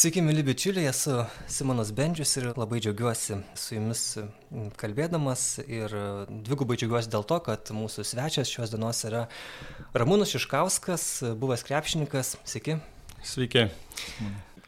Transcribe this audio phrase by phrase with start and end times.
[0.00, 1.12] Sveiki, mėly bičiuliai, esu
[1.52, 4.04] Simonas Bendžius ir labai džiaugiuosi su jumis
[4.80, 5.92] kalbėdamas ir
[6.46, 9.26] dvigubai džiaugiuosi dėl to, kad mūsų svečias šios dienos yra
[9.92, 11.04] Ramūnas Šiškauskas,
[11.42, 12.38] buvęs krepšininkas.
[12.48, 12.78] Sveiki.
[13.20, 13.66] Sveiki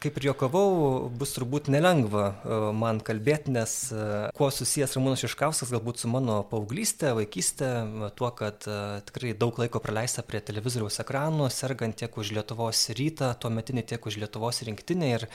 [0.02, 4.06] kaip ir juokavau, bus turbūt nelengva e, man kalbėti, nes e,
[4.36, 7.70] kuo susijęs Ramūnas Šiškauskas galbūt su mano paauglystė, vaikystė,
[8.18, 13.32] tuo, kad e, tikrai daug laiko praleista prie televizoriaus ekranų, sergant tiek už Lietuvos rytą,
[13.38, 15.28] tuo metinį tiek už Lietuvos rinktinę ir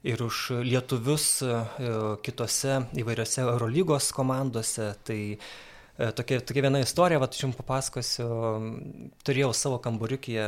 [0.00, 1.42] ir už lietuvius
[2.24, 4.94] kitose įvairiose Eurolygos komandose.
[5.04, 5.69] Tai E,
[6.16, 8.26] tokia, tokia viena istorija, va, aš jums papasakosiu,
[9.26, 10.46] turėjau savo kambariukėje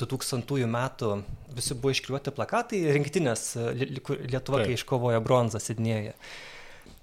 [0.00, 1.14] 2000 metų,
[1.56, 6.14] visi buvo iškliuoti plakatai, rinktinės Lietuva, kai iškovojo bronzą Sidnėje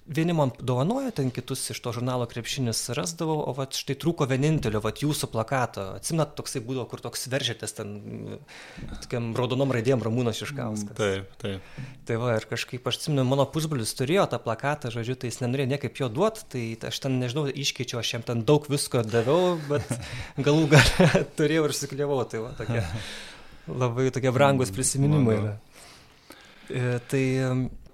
[0.07, 4.81] vieni man dovanojo ten kitus iš to žurnalo krepšinis rasdavau o vat štai trūko vienintelio
[4.83, 5.85] vat jūsų plakato.
[5.97, 7.95] Atsimenat toksai būdavo kur toks veržiatės ten
[9.01, 10.93] tokiam raudonom raidėm ramūnas šiškauskas.
[10.97, 11.69] Taip taip.
[12.05, 15.71] Tai va ir kažkaip aš atsimenu mano pusbrolis turėjo tą plakatą žodžiu tai jis nenorėjo
[15.73, 19.89] niekaip jo duot tai aš ten nežinau iškeičiau aš jam ten daug visko daviau bet
[20.45, 22.83] galų gale turėjau ir sukliavau tai va tokie
[23.81, 25.55] labai tokie brangus prisiminimai yra.
[26.69, 27.23] E, tai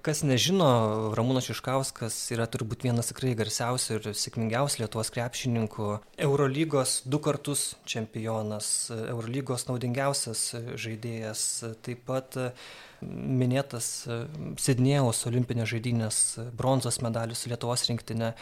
[0.02, 0.68] kas nežino,
[1.16, 5.88] Ramūnas Šiškauskas yra turbūt vienas tikrai garsiausių ir sėkmingiausių Lietuvos krepšininkų.
[6.26, 10.48] Eurolygos du kartus čempionas, Eurolygos naudingiausias
[10.82, 11.44] žaidėjas,
[11.86, 12.38] taip pat
[13.02, 13.92] minėtas
[14.62, 16.20] Sidnėjaus olimpinės žaidynės
[16.58, 18.34] bronzos medalius su Lietuvos rinktinė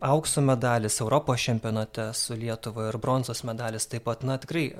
[0.00, 4.24] aukso medalis Europos čempionate su Lietuva ir bronzos medalis taip pat.
[4.26, 4.70] Na tikrai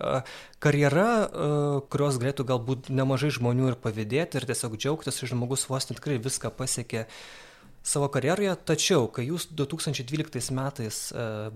[0.63, 1.07] karjera,
[1.93, 7.07] kurios galėtų galbūt nemažai žmonių ir pavydėti ir tiesiog džiaugtis, žmogus vos tikrai viską pasiekė
[7.83, 11.03] savo karjeroje, tačiau kai jūs 2012 metais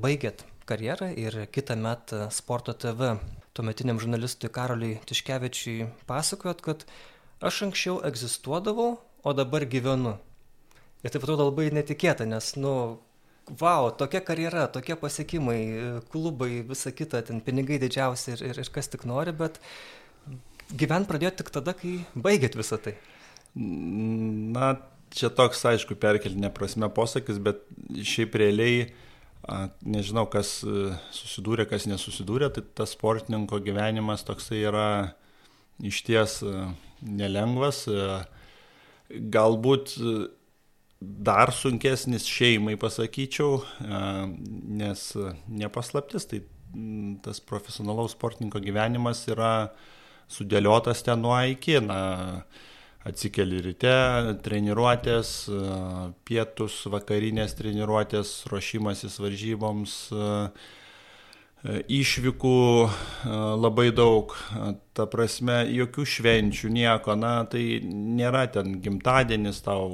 [0.01, 3.17] baigėt karjerą ir kitą metą Sporto TV
[3.55, 6.87] tuometiniam žurnalistui Karoliui Tiškevičiui pasakojot, kad
[7.45, 10.19] aš anksčiau egzistuodavau, o dabar gyvenu.
[11.05, 12.75] Ir taip atrodo labai netikėta, nes, nu,
[13.49, 15.59] vau, tokia karjera, tokie pasiekimai,
[16.13, 19.61] klubai, visa kita, ten pinigai didžiausi ir, ir, ir kas tik nori, bet
[20.73, 22.97] gyvent pradėjote tik tada, kai baigėt visą tai.
[23.55, 24.75] Na,
[25.15, 27.63] čia toks, aišku, perkelinė prasme posakis, bet
[27.95, 28.89] šiaip realiai,
[29.85, 34.89] nežinau, kas e, susidūrė, kas nesusidūrė, tai tas sportininko gyvenimas toksai yra
[35.85, 36.65] iš ties e,
[37.05, 37.85] nelengvas.
[37.87, 38.09] E,
[39.35, 39.99] galbūt
[41.01, 43.59] dar sunkesnis šeimai, pasakyčiau,
[44.81, 45.09] nes
[45.49, 46.43] nepaslaptis, tai
[47.25, 49.73] tas profesionalaus sportininko gyvenimas yra
[50.31, 51.79] sudėliotas ten nuo iki.
[51.85, 52.45] Na,
[53.05, 53.93] atsikeli ryte,
[54.47, 55.35] treniruotės,
[56.25, 60.31] pietus, vakarinės treniruotės, ruošimasis varžyboms, E,
[61.65, 62.89] išvykų e,
[63.57, 69.89] labai daug, e, ta prasme, jokių švenčių, nieko, na, tai nėra ten gimtadienis tau,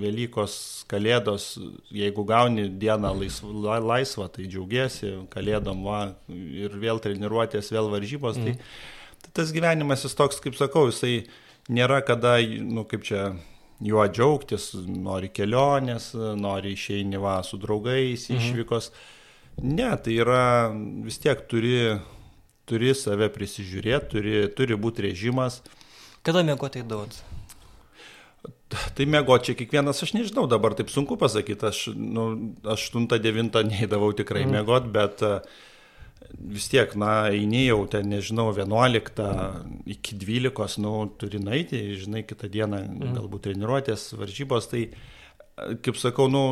[0.00, 0.58] Velykos,
[0.90, 1.54] Kalėdos,
[1.94, 8.56] jeigu gauni dieną laisvą, laisvą tai džiaugiesi, Kalėdom, va, ir vėl treniruotės, vėl varžybos, tai,
[8.56, 9.18] mm.
[9.22, 11.20] tai tas gyvenimas jis toks, kaip sakau, jisai
[11.70, 13.28] nėra kada, nu, kaip čia,
[13.84, 18.42] juo džiaugtis, nori kelionės, nori išeini va su draugais, mm.
[18.42, 18.90] išvykos.
[18.90, 19.12] Mm
[19.62, 20.72] Ne, tai yra
[21.04, 21.96] vis tiek turi,
[22.68, 25.62] turi save prisižiūrėti, turi, turi būti režimas.
[26.26, 27.16] Kada mėgoti įduot?
[28.66, 32.26] Tai mėgo čia kiekvienas, aš nežinau, dabar taip sunku pasakyti, aš nu,
[32.66, 34.56] 8-9 neįdavau tikrai mm.
[34.56, 35.30] mėgot, bet e,
[36.50, 39.22] vis tiek, na, eini jau ten, nežinau, 11
[39.94, 43.14] iki 12, nu, turi naiti, žinai, kitą dieną mm.
[43.20, 46.44] galbūt treniruotės, varžybos, tai, e, kaip sakau, nu,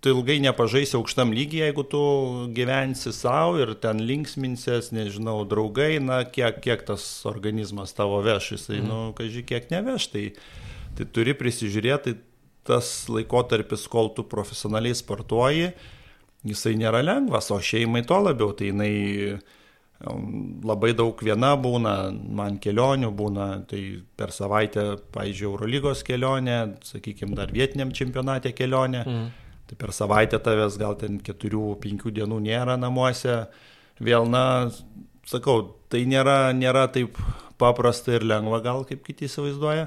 [0.00, 2.00] tu ilgai nepažaisi aukštam lygiai, jeigu tu
[2.56, 8.80] gyvensi savo ir ten linksminsies, nežinau, draugai, na, kiek, kiek tas organizmas tavo veš, jisai,
[8.80, 8.88] mm.
[8.88, 10.24] nu, kažkai kiek neveš, tai,
[10.96, 12.26] tai turi prisižiūrėti, tai
[12.70, 15.70] tas laikotarpis, kol tu profesionaliai sportuoji,
[16.48, 18.94] jisai nėra lengvas, o šeimai to labiau, tai jinai
[20.64, 21.94] labai daug viena būna,
[22.40, 23.82] man kelionių būna, tai
[24.16, 26.56] per savaitę, pavyzdžiui, Eurolygos kelionė,
[26.88, 29.04] sakykime, dar vietiniam čempionate kelionė.
[29.04, 33.44] Mm Tai per savaitę tavęs gal ten keturių, penkių dienų nėra namuose.
[34.02, 34.42] Vėl, na,
[35.30, 37.20] sakau, tai nėra, nėra taip
[37.60, 39.86] paprasta ir lengva gal, kaip kiti įsivaizduoja.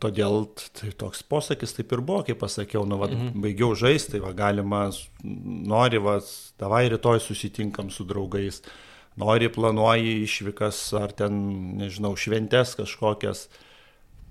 [0.00, 0.46] Todėl
[0.76, 3.40] tai toks posakis taip ir buvo, kaip pasakiau, nu, va, mhm.
[3.44, 4.86] baigiau žaisti, tai va, galima,
[5.24, 6.18] nori, va,
[6.60, 8.62] tavai rytoj susitinkam su draugais,
[9.20, 11.36] nori planuoji išvykas ar ten,
[11.80, 13.46] nežinau, šventes kažkokias.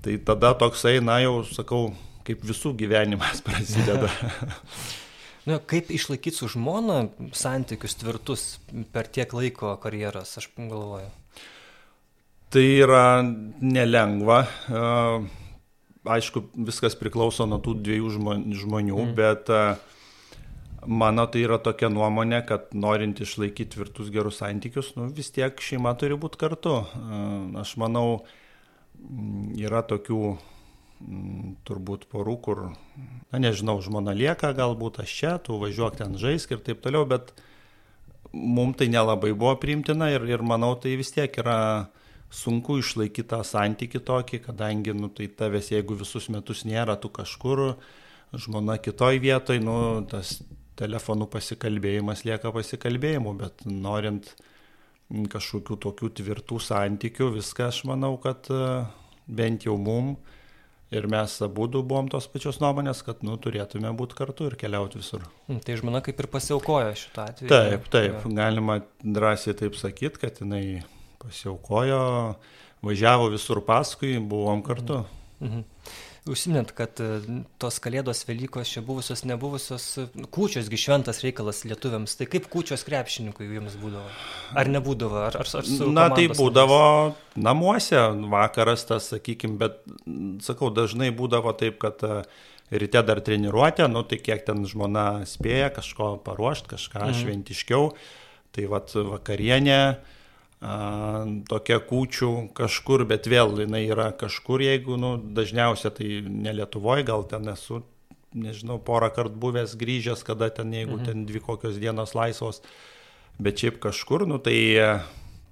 [0.03, 1.93] Tai tada toksai, na jau, sakau,
[2.27, 4.11] kaip visų gyvenimas prasideda.
[5.49, 8.45] Na, kaip išlaikyti su žmona santykius tvirtus
[8.95, 11.09] per tiek laiko karjeros, aš galvoju.
[12.53, 13.23] Tai yra
[13.59, 14.45] nelengva.
[16.03, 18.13] Aišku, viskas priklauso nuo tų dviejų
[18.61, 19.11] žmonių, mm.
[19.17, 19.51] bet
[20.87, 25.95] mano tai yra tokia nuomonė, kad norint išlaikyti tvirtus gerus santykius, nu, vis tiek šeima
[25.99, 26.79] turi būti kartu.
[27.59, 28.23] Aš manau,
[29.59, 30.35] yra tokių
[31.67, 32.61] turbūt porų, kur,
[33.31, 37.33] na nežinau, žmona lieka, galbūt aš čia, tu važiuok ten žaisk ir taip toliau, bet
[38.33, 41.89] mums tai nelabai buvo priimtina ir, ir manau, tai vis tiek yra
[42.33, 47.75] sunku išlaikyti tą santyki tokį, kadangi, nu, tai tavęs, jeigu visus metus nėra, tu kažkur,
[48.33, 49.77] žmona kitoj vietoj, nu,
[50.09, 50.39] tas
[50.79, 54.31] telefonų pasikalbėjimas lieka pasikalbėjimu, bet norint
[55.29, 58.63] kažkokių tokių tvirtų santykių, viską aš manau, kad e,
[59.27, 60.15] bent jau mum
[60.93, 65.25] ir mes abu buvom tos pačios nuomonės, kad nu, turėtume būti kartu ir keliauti visur.
[65.49, 67.51] Mm, tai žmona kaip ir pasiaukojo šitą atveju.
[67.51, 70.83] Taip, taip, galima drąsiai taip sakyti, kad jinai
[71.23, 72.03] pasiaukojo,
[72.85, 75.03] važiavo visur paskui, buvom kartu.
[75.41, 75.69] Mhm.
[76.23, 77.07] Užsiminėt, kad e,
[77.59, 79.87] tos kalėdos Velykos čia buvusios, nebuvusios,
[80.31, 82.13] kūčiosgi šventas reikalas lietuviams.
[82.15, 84.07] Tai kaip kūčios krepšininkui jums būdavo?
[84.55, 85.19] Ar nebūdavo?
[85.25, 87.35] Ar, ar, ar Na, tai būdavo narys?
[87.43, 87.99] namuose
[88.31, 89.83] vakaras tas, sakykime, bet,
[90.47, 92.23] sakau, dažnai būdavo taip, kad e,
[92.71, 97.19] ryte dar treniruotė, nu tai kiek ten žmona spėja kažko paruošti, kažką mhm.
[97.19, 97.91] šventiškiau.
[98.53, 99.79] Tai vad vakarienė
[101.49, 107.25] tokia kūčių kažkur, bet vėl jinai yra kažkur, jeigu, nu, dažniausiai tai ne Lietuvoje, gal
[107.27, 107.81] ten esu,
[108.33, 111.05] nežinau, porą kartų buvęs grįžęs, kada ten, jeigu mhm.
[111.09, 112.61] ten dvi kokios dienos laisvos,
[113.43, 114.55] bet šiaip kažkur, nu, tai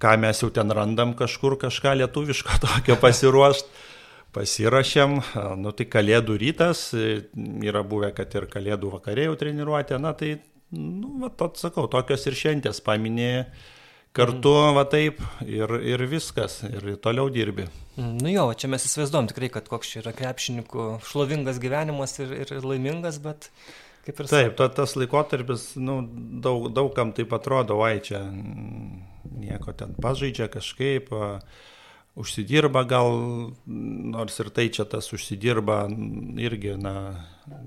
[0.02, 3.90] ką mes jau ten randam kažkur kažką lietuviško tokio pasiruošti.
[4.31, 5.18] Pasirašėm,
[5.60, 10.38] nu tai kalėdų rytas, yra buvę, kad ir kalėdų vakarėjų treniruotė, na tai,
[10.72, 13.42] nu, va, to, sakau, tokios ir šventės paminėjai
[14.16, 14.75] kartu, mm.
[14.75, 17.68] va taip, ir, ir viskas, ir toliau dirbi.
[17.96, 22.34] Mm, nu jo, čia mes įsivaizduom tikrai, kad koks čia yra krepšininkų šlovingas gyvenimas ir,
[22.44, 23.50] ir laimingas, bet
[24.06, 24.31] kaip ir...
[24.31, 26.02] Taip, ta, tas laikotarpis, nu,
[26.44, 28.24] daug, daugam taip atrodo, vai čia
[29.31, 31.14] nieko ten pažaidžia kažkaip.
[32.19, 33.14] Užsidirba gal,
[34.12, 35.86] nors ir tai čia tas užsidirba
[36.44, 36.96] irgi, na,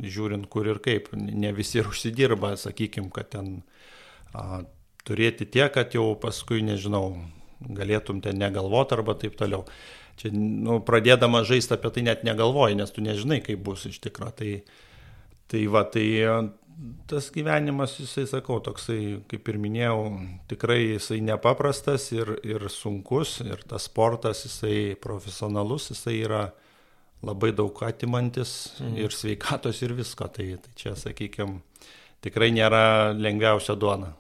[0.05, 3.55] žiūrint kur ir kaip, ne visi ir užsidirba, sakykim, kad ten
[4.37, 4.61] a,
[5.05, 7.19] turėti tiek, kad jau paskui, nežinau,
[7.65, 9.65] galėtum ten negalvoti arba taip toliau.
[10.21, 14.35] Čia, nu, pradėdama žaisti apie tai net negalvoji, nes tu nežinai, kaip bus iš tikrųjų.
[14.39, 14.51] Tai,
[15.51, 16.07] tai va, tai
[17.11, 18.99] tas gyvenimas, jisai, sakau, toksai,
[19.31, 19.99] kaip ir minėjau,
[20.51, 26.45] tikrai jisai nepaprastas ir, ir sunkus, ir tas sportas, jisai profesionalus, jisai yra
[27.25, 28.97] labai daug atimantis mm.
[29.01, 30.29] ir sveikatos ir visko.
[30.29, 31.61] Tai, tai čia, sakykime,
[32.25, 34.15] tikrai nėra lengviausia duona.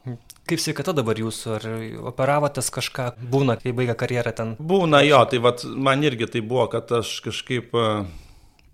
[0.44, 1.66] Kaip sveikata dabar jūsų, ar
[2.10, 4.50] operavotės kažką, būna, kai baigia karjerą ten?
[4.60, 7.86] Būna jo, tai vat, man irgi tai buvo, kad aš kažkaip e,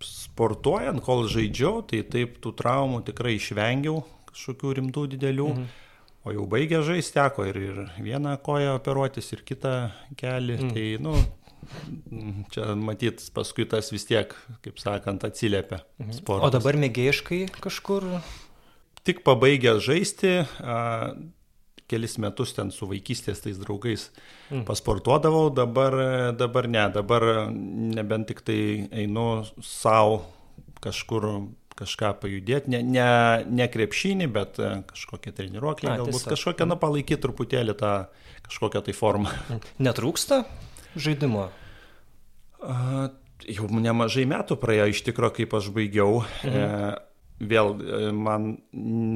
[0.03, 5.49] sportuojant, kol žaidžiau, tai taip tų traumų tikrai išvengiau, kažkokių rimtų didelių.
[5.55, 5.71] Mhm.
[6.21, 9.77] O jau baigė žaisti teko ir, ir vieną koją operuotis, ir kitą
[10.21, 10.59] kelią.
[10.59, 10.75] Mhm.
[10.75, 11.15] Tai, nu,
[12.51, 14.35] čia matyt, paskui tas vis tiek,
[14.67, 15.85] kaip sakant, atsiliepia.
[16.03, 16.19] Mhm.
[16.19, 16.51] Sportas.
[16.51, 18.11] O dabar mėgėjiškai kažkur?
[19.07, 20.35] Tik pabaigęs žaisti,
[21.91, 24.09] kelis metus ten su vaikystės tais draugais
[24.51, 24.65] mm.
[24.69, 25.97] pasportuodavau, dabar,
[26.39, 28.61] dabar ne, dabar nebent tik tai
[29.03, 29.31] einu
[29.65, 30.23] savo
[30.85, 31.27] kažkur
[31.81, 33.07] kažką pajudėti, ne, ne,
[33.49, 34.59] ne krepšinį, bet
[34.91, 36.35] kažkokią treniruoklį, galbūt tiesiog.
[36.35, 37.95] kažkokią, na, palaikyti truputėlį tą
[38.45, 39.33] kažkokią tai formą.
[39.49, 39.63] Mm.
[39.89, 40.43] Netrūksta
[41.01, 41.47] žaidimo?
[42.61, 43.09] A,
[43.49, 46.21] jau nemažai metų praėjo iš tikrųjų, kaip aš baigiau.
[46.45, 46.59] Mhm.
[46.61, 47.07] E,
[47.41, 48.53] vėl e, man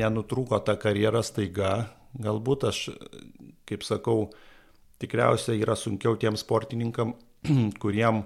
[0.00, 2.80] nenutrūko ta karjera staiga, Galbūt aš,
[3.66, 4.28] kaip sakau,
[5.02, 7.16] tikriausiai yra sunkiau tiem sportininkam,
[7.82, 8.22] kuriem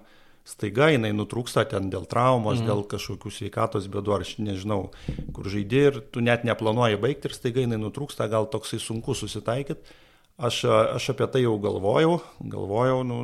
[0.48, 2.68] staiga jinai nutrūksta ten dėl traumos, mhm.
[2.68, 4.90] dėl kažkokių sveikatos bėdų, ar aš nežinau,
[5.36, 9.96] kur žaidži ir tu net neplanuoji baigti ir staiga jinai nutrūksta, gal toksai sunku susitaikyti.
[10.38, 13.22] Aš, aš apie tai jau galvojau, galvojau, nu,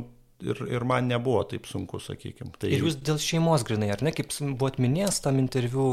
[0.52, 2.52] ir, ir man nebuvo taip sunku, sakykime.
[2.60, 2.70] Tai...
[2.72, 5.88] Ir jūs dėl šeimos grinai, ar ne, kaip buvot minėjęs tam interviu,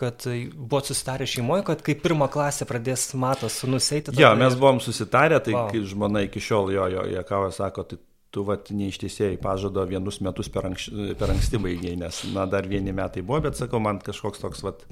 [0.00, 4.16] kad buvot susitarę šeimoje, kad kai pirmą klasę pradės matas sunuseiti.
[4.20, 5.70] Jo, mes buvom susitarę, tai wow.
[5.72, 8.00] kai žmona iki šiol jo, jo, Jakava sako, tai
[8.34, 10.88] tu vat neištesėjai pažado vienus metus per, ankš,
[11.20, 14.82] per anksti baigiai, nes, na, dar vieni metai buvo, bet sakau, man kažkoks toks, vat,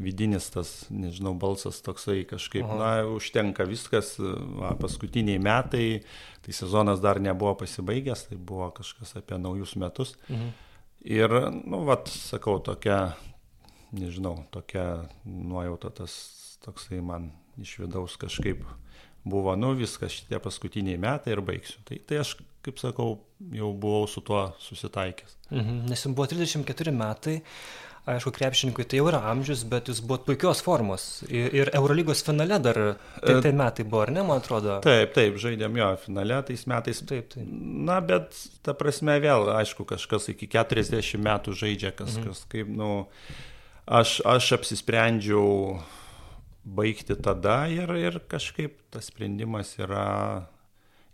[0.00, 2.78] vidinis tas, nežinau, balsas toksai kažkaip, Aha.
[2.80, 6.02] na, užtenka viskas, va, paskutiniai metai,
[6.44, 10.16] tai sezonas dar nebuvo pasibaigęs, tai buvo kažkas apie naujus metus.
[10.28, 10.50] Mhm.
[11.10, 11.32] Ir,
[11.64, 13.14] nu, vat, sakau, tokia,
[13.96, 16.16] nežinau, tokia nuojauta tas
[16.64, 17.30] toksai man
[17.60, 18.64] iš vidaus kažkaip
[19.24, 21.80] buvo, nu viskas šitie paskutiniai metai ir baigsiu.
[21.88, 23.18] Tai, tai aš, kaip sakau,
[23.56, 25.36] jau buvau su tuo susitaikęs.
[25.50, 25.86] Mhm.
[25.90, 27.40] Nes jums buvo 34 metai,
[28.14, 31.04] aišku, krepšininkui tai jau yra amžius, bet jūs buvot puikios formos.
[31.28, 32.80] Ir, ir Eurolygos finale dar
[33.20, 34.78] tai, tai metai buvo, ar ne, man atrodo?
[34.84, 37.02] Taip, taip, žaidėm jo finale tais metais.
[37.10, 37.46] Taip, taip.
[37.90, 38.36] Na, bet
[38.66, 42.30] ta prasme vėl, aišku, kažkas iki 40 metų žaidžia, kas, mhm.
[42.30, 42.92] kas kaip, nu,
[43.86, 45.80] aš, aš apsisprendžiau
[46.64, 50.46] baigti tada ir, ir kažkaip tas sprendimas yra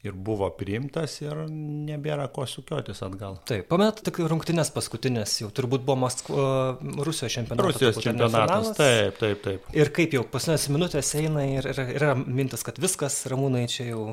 [0.06, 3.38] ir buvo priimtas ir nebėra ko sukiotis atgal.
[3.48, 6.46] Taip, pamenat, tik rungtynės paskutinės jau turbūt buvo Maskvo,
[7.06, 7.68] Rusijos čempionatas.
[7.68, 9.68] Rusijos čempionatas, taip, taip, taip.
[9.76, 14.08] Ir kaip jau paskutinės minutės eina ir yra, mintis, kad viskas, ramūnai, čia jau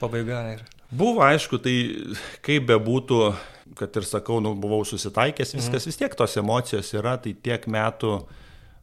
[0.00, 0.42] pabaiga.
[0.54, 0.64] Ir...
[0.90, 1.76] Buvo aišku, tai
[2.46, 3.20] kaip bebūtų,
[3.78, 5.90] kad ir sakau, nu, buvau susitaikęs, viskas mm.
[5.90, 8.20] vis tiek tos emocijos yra, tai tiek metų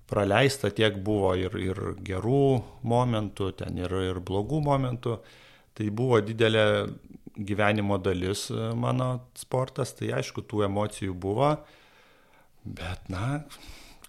[0.10, 2.48] praleista, tiek buvo ir, ir gerų
[2.86, 5.18] momentų, ten ir, ir blogų momentų.
[5.74, 6.66] Tai buvo didelė
[7.34, 11.56] gyvenimo dalis e, mano sportas, tai aišku, tų emocijų buvo,
[12.64, 13.42] bet na,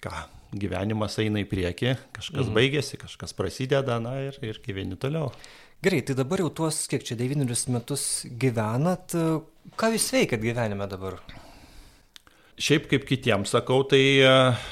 [0.05, 0.13] ką,
[0.53, 2.57] gyvenimas eina į priekį, kažkas mhm.
[2.59, 5.33] baigėsi, kažkas prasideda, na ir, ir gyveni toliau.
[5.85, 8.05] Gerai, tai dabar jau tuos, kiek čia, devynerius metus
[8.41, 9.17] gyvenat,
[9.77, 11.19] ką jūs veikat gyvenime dabar?
[12.61, 14.65] Šiaip kaip kitiems sakau, tai uh,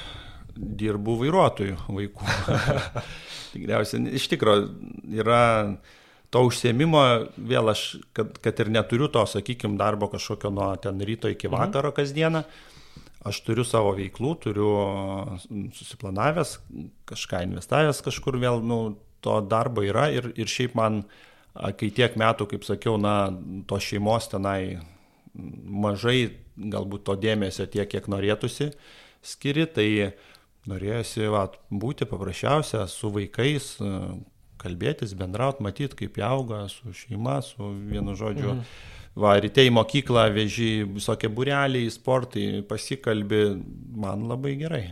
[0.56, 2.28] dirbu vairuotojų vaikų.
[3.52, 4.68] Tikriausiai, iš tikrųjų,
[5.20, 5.42] yra
[6.32, 7.02] to užsiemimo,
[7.36, 7.84] vėl aš,
[8.16, 11.56] kad, kad ir neturiu to, sakykime, darbo kažkokio nuo ten ryto iki mhm.
[11.58, 11.96] vakaro mhm.
[12.00, 12.44] kasdieną,
[13.28, 14.70] aš turiu savo veiklų, turiu
[15.76, 16.56] susiplanavęs,
[17.06, 18.80] kažką investavęs kažkur vėl, nu,
[19.22, 21.04] to darbo yra ir, ir šiaip man,
[21.54, 23.30] kai tiek metų, kaip sakiau, na,
[23.70, 24.80] to šeimos tenai
[25.34, 28.72] mažai galbūt to dėmesio tiek, kiek norėtųsi
[29.22, 29.88] skiri, tai
[30.68, 33.76] norėjusi va, būti paprasčiausia su vaikais,
[34.62, 38.56] kalbėtis, bendrauti, matyti, kaip jie auga su šeima, su vienu žodžiu.
[38.56, 38.66] Mhm.
[39.22, 43.44] Va, ryte į mokyklą veži visokie bureliai, sportai, pasikalbi,
[44.00, 44.84] man labai gerai.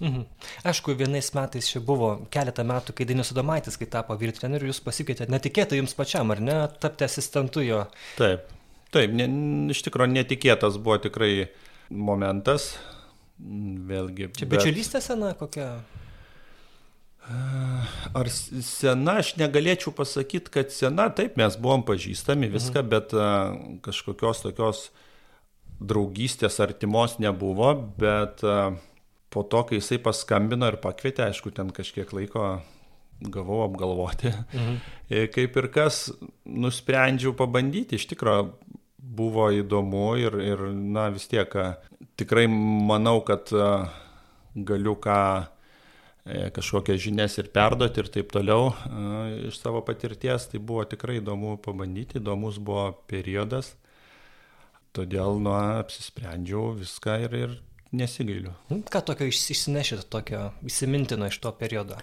[0.00, 0.24] Mhm.
[0.64, 4.80] Aišku, vienais metais čia buvo keletą metų, kai Dainis Sudomaitis, kai tapo vyr treneriu, jūs
[4.82, 7.82] pasikeitėte netikėtai jums pačiam, ar ne, tapti asistentu jo?
[8.16, 8.48] Taip,
[8.96, 9.28] taip, ne,
[9.74, 11.50] iš tikrųjų netikėtas buvo tikrai
[11.92, 12.72] momentas,
[13.38, 14.32] vėlgi.
[14.40, 14.56] Čia bet...
[14.56, 15.68] bičiulystė sena kokia?
[18.10, 22.90] Ar sena, aš negalėčiau pasakyti, kad sena, taip, mes buvom pažįstami viską, mhm.
[22.90, 23.14] bet
[23.84, 24.88] kažkokios tokios
[25.80, 28.42] draugystės artimos nebuvo, bet
[29.30, 32.48] po to, kai jisai paskambino ir pakvietė, aišku, ten kažkiek laiko
[33.20, 34.82] gavau apgalvoti, mhm.
[35.36, 36.02] kaip ir kas,
[36.44, 38.50] nusprendžiau pabandyti, iš tikrųjų
[39.20, 41.54] buvo įdomu ir, ir na vis tiek,
[42.20, 43.52] tikrai manau, kad
[44.54, 45.59] galiu ką E,
[46.24, 51.56] kažkokias žinias ir perduoti ir taip toliau e, iš savo patirties, tai buvo tikrai įdomu
[51.64, 53.72] pabandyti, įdomus buvo periodas,
[54.96, 57.56] todėl nu, apsisprendžiau viską ir, ir
[57.96, 58.52] nesigailiu.
[58.70, 61.98] Nu, ką tokio išsinešit, tokio įsimintino iš to periodo?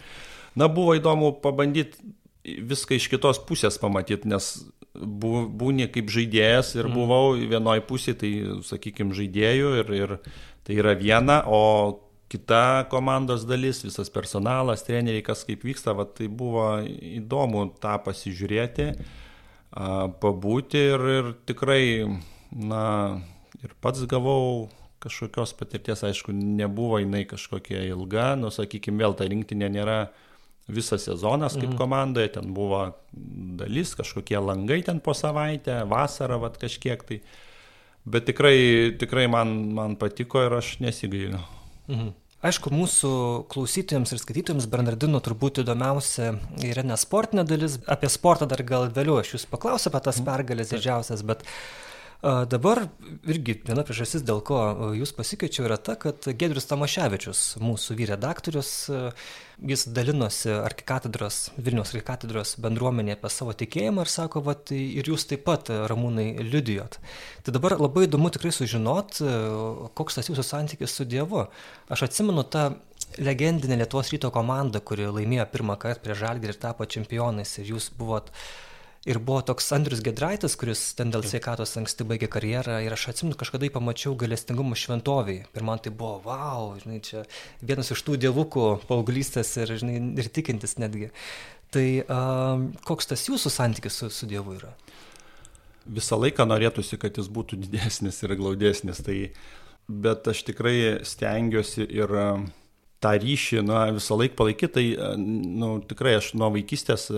[0.57, 2.01] Na, buvo įdomu pabandyti
[2.47, 4.49] viską iš kitos pusės pamatyti, nes
[4.97, 6.95] būni kaip žaidėjas ir mm.
[6.95, 8.31] buvau vienoje pusėje, tai
[8.65, 10.13] sakykime, žaidėjų ir, ir
[10.65, 16.27] tai yra viena, o kita komandos dalis, visas personalas, treneriai, kas kaip vyksta, va, tai
[16.27, 18.91] buvo įdomu tą pasižiūrėti,
[20.21, 21.81] pabūti ir, ir tikrai,
[22.51, 22.83] na,
[23.63, 24.67] ir pats gavau
[25.03, 29.99] kažkokios patirties, aišku, nebuvo jinai kažkokia ilga, nu, sakykime, vėl ta rinktinė nėra
[30.67, 31.77] visas sezonas kaip mhm.
[31.79, 32.81] komandoje, ten buvo
[33.59, 37.21] dalis, kažkokie langai ten po savaitę, vasarą, va, kažkiek tai.
[38.07, 41.39] Bet tikrai, tikrai man, man patiko ir aš nesigailiu.
[41.87, 42.15] Mhm.
[42.47, 43.11] Aišku, mūsų
[43.49, 49.17] klausytojams ir skaitytojams Bernardino turbūt įdomiausia yra ne sportinė dalis, apie sportą dar gal vėliau
[49.23, 50.27] aš jūs paklausiu apie tas mhm.
[50.29, 51.41] pergalės didžiausias, bet
[52.25, 52.87] Dabar
[53.29, 54.57] irgi viena priežastis, dėl ko
[54.97, 58.71] jūs pasikeičiau, yra ta, kad Gedrius Tamaševičius, mūsų vyredaktorius,
[59.69, 65.27] jis dalinosi arkikatedros, Vilnius arkikatedros bendruomenė apie savo tikėjimą ir sako, va, tai ir jūs
[65.29, 66.97] taip pat, Ramūnai, liudijot.
[67.45, 69.21] Tai dabar labai įdomu tikrai sužinot,
[69.93, 71.45] koks tas jūsų santykis su Dievu.
[71.93, 72.71] Aš atsimenu tą
[73.21, 77.93] legendinę Lietuvos ryto komandą, kuri laimėjo pirmą kartą prie Žalgirį ir tapo čempionais ir jūs
[77.93, 78.41] buvot uh,
[79.07, 83.37] Ir buvo toks Andrius Gedraitas, kuris ten dėl sveikatos anksti baigė karjerą ir aš atsimenu,
[83.39, 85.45] kažkada jį pamačiau galestingumo šventoviai.
[85.47, 87.23] Ir man tai buvo, wow, žinai, čia
[87.63, 91.07] vienas iš tų dievukų paauglystės ir, žinai, ir tikintis netgi.
[91.71, 94.73] Tai um, koks tas jūsų santykis su, su Dievu yra?
[95.87, 98.99] Visą laiką norėtųsi, kad jis būtų didesnis ir glaudesnis.
[99.07, 99.17] Tai,
[99.87, 102.11] bet aš tikrai stengiuosi ir
[103.03, 105.11] tą ryšį, na, visą laiką palaikyti, tai, na,
[105.61, 107.09] nu, tikrai aš nuo vaikystės,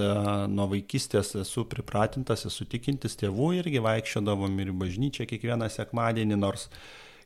[0.51, 6.67] nuo vaikystės esu pripratintas, esu tikintis tėvų irgi vaikščiodavom ir bažnyčią kiekvieną sekmadienį, nors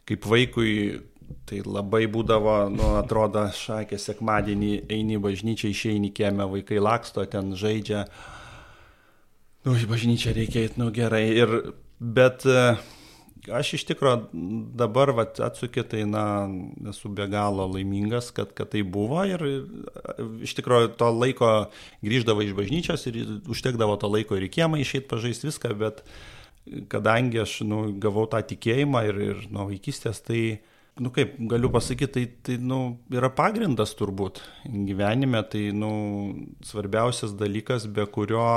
[0.10, 1.02] kaip vaikui
[1.50, 8.06] tai labai būdavo, nu, atrodo, šakė sekmadienį eini bažnyčią, išeini kiemę, vaikai laksto, ten žaidžia,
[9.66, 11.56] nu, į bažnyčią reikia eiti, nu, gerai, ir,
[12.00, 12.46] bet
[13.52, 14.30] aš iš tikrųjų
[14.80, 16.48] dabar vat, atsukė, tai na,
[16.92, 19.44] esu be galo laimingas, kad, kad tai buvo ir
[20.46, 21.50] iš tikrųjų to laiko
[22.06, 23.20] grįždavo iš bažnyčios ir
[23.52, 26.04] užtekdavo to laiko ir į kiemą išeiti pažaisti viską, bet
[26.92, 30.62] kadangi aš nu, gavau tą tikėjimą ir, ir nuo vaikystės, tai,
[31.04, 32.80] nu kaip galiu pasakyti, tai, tai nu,
[33.12, 35.92] yra pagrindas turbūt gyvenime, tai nu,
[36.64, 38.48] svarbiausias dalykas, be kurio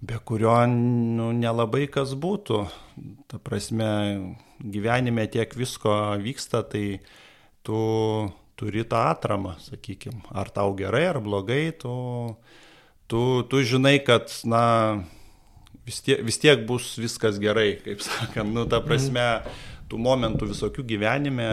[0.00, 2.64] be kurio nu, nelabai kas būtų.
[3.28, 3.90] Ta prasme,
[4.60, 7.00] gyvenime tiek visko vyksta, tai
[7.64, 7.80] tu
[8.60, 10.24] turi tą atramą, sakykime.
[10.32, 11.92] Ar tau gerai, ar blogai, tu,
[13.08, 14.62] tu, tu žinai, kad, na,
[15.84, 18.52] vis tiek, vis tiek bus viskas gerai, kaip sakant.
[18.56, 19.26] Nu, ta prasme,
[19.92, 21.50] tų momentų visokių gyvenime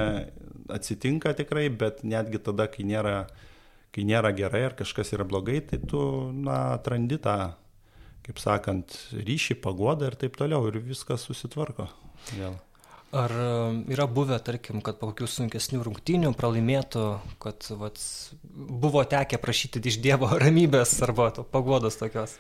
[0.71, 3.21] atsitinka tikrai, bet netgi tada, kai nėra,
[3.95, 6.01] kai nėra gerai ar kažkas yra blogai, tai tu,
[6.31, 7.37] na, atrandi tą
[8.27, 11.87] kaip sakant, ryšį, pagodą ir taip toliau ir viskas susitvarko.
[12.35, 12.57] Vėl.
[13.15, 13.51] Ar e,
[13.93, 17.03] yra buvę, tarkim, kad po kokių sunkesnių rungtynių pralaimėtų,
[17.39, 18.01] kad vat,
[18.43, 22.35] buvo tekę prašyti iš Dievo ramybės arba to pagodos tokios?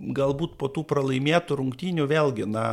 [0.00, 2.64] Galbūt po tų pralaimėtų rungtynių vėlgi, na,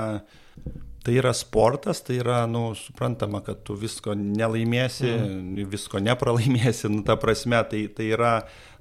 [1.04, 5.68] tai yra sportas, tai yra, nu, suprantama, kad tu visko nelaimėsi, mm.
[5.68, 8.32] visko nepralaimėsi, nu, ta prasme, tai, tai yra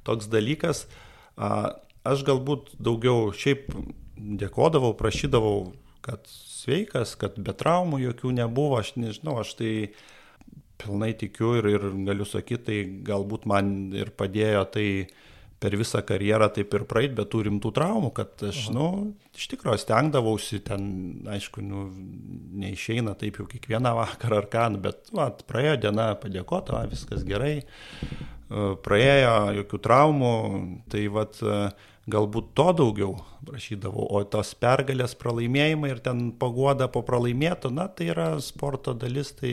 [0.07, 0.85] toks dalykas.
[1.35, 1.75] A,
[2.13, 3.69] aš galbūt daugiau šiaip
[4.17, 5.73] dėkodavau, prašydavau,
[6.07, 9.73] kad sveikas, kad be traumų jokių nebuvo, aš nežinau, aš tai
[10.81, 14.89] pilnai tikiu ir, ir galiu sakyti, tai galbūt man ir padėjo tai
[15.61, 18.75] per visą karjerą taip ir praeit, bet tų rimtų traumų, kad aš, Aha.
[18.77, 18.89] nu,
[19.37, 20.85] iš tikrųjų stengdavausi, ten,
[21.33, 21.87] aišku, nu,
[22.61, 27.55] neišeina taip jau kiekvieną vakarą ar ką, nu, bet, va, praėjo diena, padėkota, viskas gerai,
[28.85, 30.35] praėjo jokių traumų,
[30.93, 31.25] tai, va,
[32.11, 33.15] galbūt to daugiau
[33.47, 39.33] prašydavau, o tos pergalės pralaimėjimai ir ten pagoda po pralaimėto, na tai yra sporto dalis,
[39.39, 39.53] tai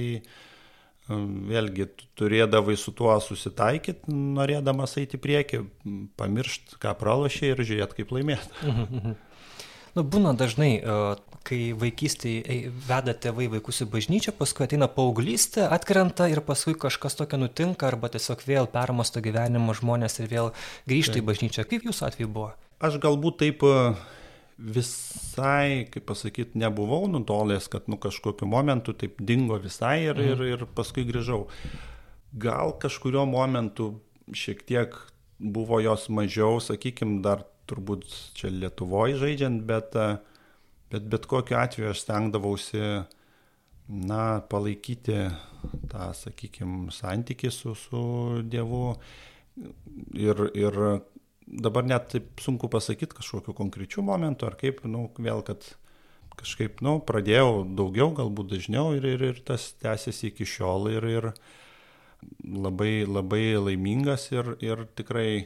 [1.10, 1.90] um, vėlgi
[2.20, 5.64] turėdavai su tuo susitaikyti, norėdamas eiti prieki,
[6.20, 8.64] pamiršti, ką pralašė ir žiūrėti, kaip laimėti.
[9.94, 10.94] Nu, būna dažnai, e,
[11.46, 17.38] kai vaikystėje veda tėvai vaikus į bažnyčią, paskui ateina paauglystė, atkrenta ir paskui kažkas tokio
[17.38, 20.52] nutinka, arba tiesiog vėl permasto gyvenimo žmonės ir vėl
[20.90, 21.68] grįžta į bažnyčią.
[21.70, 22.50] Kaip jūsų atveju buvo?
[22.84, 23.76] Aš galbūt taip e,
[24.58, 30.34] visai, kaip pasakyti, nebuvau nutolęs, kad nu kažkokiu momentu taip dingo visai ir, mhm.
[30.34, 31.46] ir, ir paskui grįžau.
[32.34, 34.00] Gal kažkurio momentu
[34.34, 34.98] šiek tiek
[35.38, 38.06] buvo jos mažiau, sakykime, dar turbūt
[38.38, 39.96] čia Lietuvoje žaidžiant, bet,
[40.94, 42.82] bet bet kokiu atveju aš stengdavausi,
[43.88, 45.18] na, palaikyti
[45.92, 48.04] tą, sakykime, santyki su, su
[48.44, 48.96] Dievu.
[50.18, 50.78] Ir, ir
[51.46, 55.66] dabar net taip sunku pasakyti kažkokiu konkrečiu momentu, ar kaip, nu, vėl, kad
[56.40, 61.30] kažkaip, nu, pradėjau daugiau, galbūt dažniau ir, ir, ir tas tęsiasi iki šiol ir, ir
[62.42, 65.46] labai, labai laimingas ir, ir tikrai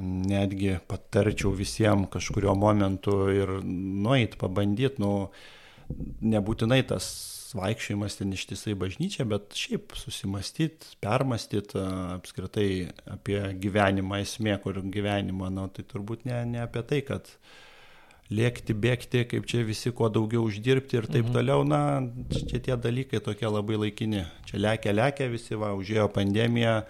[0.00, 5.12] netgi patarčiau visiems kažkurio momentu ir nueit, pabandyti, nu,
[6.24, 7.10] nebūtinai tas
[7.56, 11.80] vaikščiojimas ten ištisai bažnyčia, bet šiaip susimastyti, permastyti
[12.16, 12.68] apskritai
[13.12, 17.28] apie gyvenimą, esmė, kur gyvenimą, nu, tai turbūt ne, ne apie tai, kad
[18.32, 21.34] lėkti, bėgti, kaip čia visi kuo daugiau uždirbti ir taip mhm.
[21.36, 21.82] toliau, na,
[22.32, 24.24] čia tie dalykai tokie labai laikini.
[24.48, 26.80] Čia lekia, lekia visi, va, užėjo pandemija,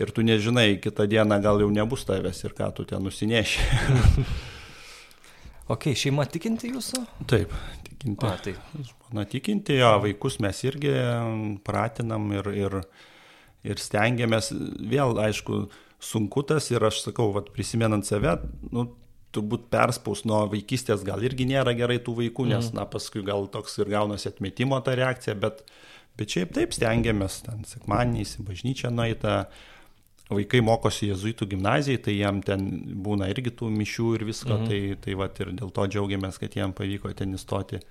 [0.00, 3.66] ir tu nežinai, kitą dieną gal jau nebus tavęs ir ką tu ten nusineši.
[5.72, 7.02] ok, šeima tikinti jūsų?
[7.30, 7.52] Taip,
[7.88, 8.26] tikinti.
[8.26, 8.56] A, tai.
[9.16, 10.94] Na, tikinti, jo, vaikus mes irgi
[11.66, 12.78] pratinam ir, ir,
[13.66, 14.52] ir stengiamės,
[14.90, 15.66] vėl, aišku,
[16.00, 18.38] sunku tas ir aš sakau, vat, prisimenant save,
[18.72, 18.88] nu,
[19.34, 22.80] turbūt perspaus nuo vaikystės gal irgi nėra gerai tų vaikų, nes, mm.
[22.80, 25.62] na, paskui gal toks ir gaunasi atmetimo ta reakcija, bet,
[26.18, 29.36] bet šiaip taip stengiamės, ten sekmaniais į bažnyčią nueitą,
[30.30, 32.66] vaikai mokosi jezuitų gimnazijai, tai jam ten
[33.04, 34.70] būna irgi tų mišių ir visko, mhm.
[34.70, 37.82] tai, tai va ir dėl to džiaugiamės, kad jam pavyko ten įstoti.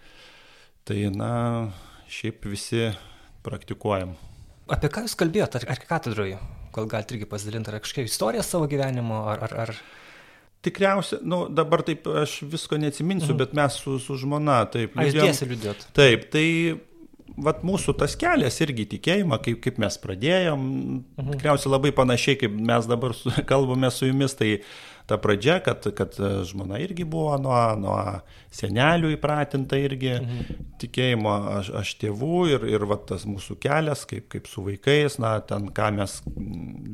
[0.88, 1.34] Tai na,
[2.10, 2.90] šiaip visi
[3.46, 4.16] praktikuojam.
[4.70, 6.40] Apie ką Jūs kalbėjote, ar, ar katedroje?
[6.76, 9.48] Gal galite irgi pasidalinti, ar kažkokia istorija savo gyvenimo, ar...
[9.48, 9.80] ar, ar...
[10.60, 13.40] Tikriausiai, nu, dabar taip aš visko neatsiminsiu, mhm.
[13.40, 14.98] bet mes su, su žmona taip.
[15.00, 15.86] Ar jūs tiesiai liūdėt?
[15.96, 16.46] Taip, tai
[17.46, 21.34] vat mūsų tas kelias irgi tikėjimą, kaip, kaip mes pradėjom, mhm.
[21.36, 24.58] tikriausiai labai panašiai, kaip mes dabar su, kalbame su jumis, tai
[25.10, 26.14] ta pradžia, kad, kad
[26.46, 27.98] žmona irgi buvo nuo, nuo
[28.54, 30.66] senelių įpratinta irgi mhm.
[30.84, 35.40] tikėjimo, aš, aš tėvų ir, ir vat, tas mūsų kelias, kaip, kaip su vaikais, na,
[35.42, 36.20] ten ką mes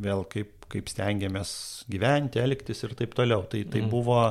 [0.06, 1.52] vėl kaip, kaip stengiamės
[1.92, 3.44] gyventi, elgtis ir taip toliau.
[3.52, 3.92] Tai, tai mhm.
[3.92, 4.22] buvo,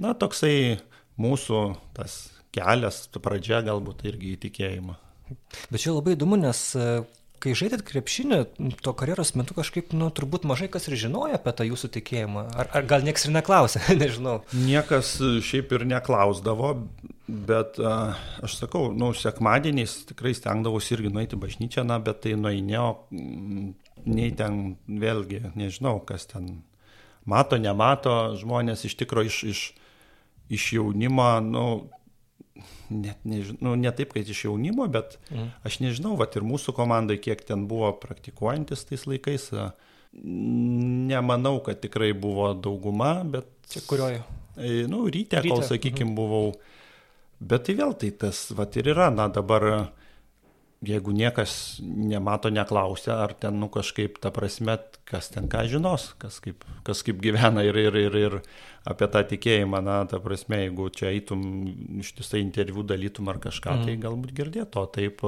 [0.00, 0.80] na, toksai
[1.20, 1.62] mūsų
[1.96, 2.22] tas
[2.56, 4.96] kelias, pradžia galbūt irgi į tikėjimą.
[5.70, 6.86] Bet čia labai įdomu, nes e,
[7.40, 8.40] kai žaidėt krepšinį,
[8.84, 12.44] to karjeros metu kažkaip, nu, turbūt mažai kas ir žinojo apie tą jūsų tikėjimą.
[12.62, 14.40] Ar, ar gal niekas ir neklausė, nežinau.
[14.52, 15.16] Niekas
[15.46, 16.74] šiaip ir neklausdavo,
[17.50, 22.88] bet uh, aš sakau, nu, sekmadieniais tikrai stengdavausi irgi nueiti bažnyčią, na, bet tai nueinėjo,
[24.10, 26.58] nei ten vėlgi, nežinau, kas ten
[27.28, 29.62] mato, nemato, žmonės iš tikrųjų iš, iš,
[30.58, 31.64] iš jaunimo, nu,
[32.90, 35.52] net nežinau, nu, ne taip, kad iš jaunimo, bet mhm.
[35.66, 39.50] aš nežinau, va ir mūsų komandai, kiek ten buvo praktikuojantis tais laikais,
[40.12, 43.48] nemanau, kad tikrai buvo dauguma, bet...
[43.70, 44.20] Čia kurioje?
[44.90, 45.54] Nu, ryte, ryte.
[45.54, 46.18] kol, sakykime, mhm.
[46.18, 46.52] buvau.
[47.40, 49.70] Bet tai vėl tai tas, va ir yra, na dabar
[50.80, 56.40] jeigu niekas nemato, neklausia, ar ten, nu, kažkaip, ta prasme, kas ten ką žinos, kas
[56.44, 58.36] kaip, kas kaip gyvena ir, ir, ir, ir
[58.88, 61.42] apie tą tikėjimą, na, ta prasme, jeigu čia eitum
[62.00, 63.88] ištisai interviu dalytum ar kažką, mm.
[63.88, 65.20] tai galbūt girdėto, taip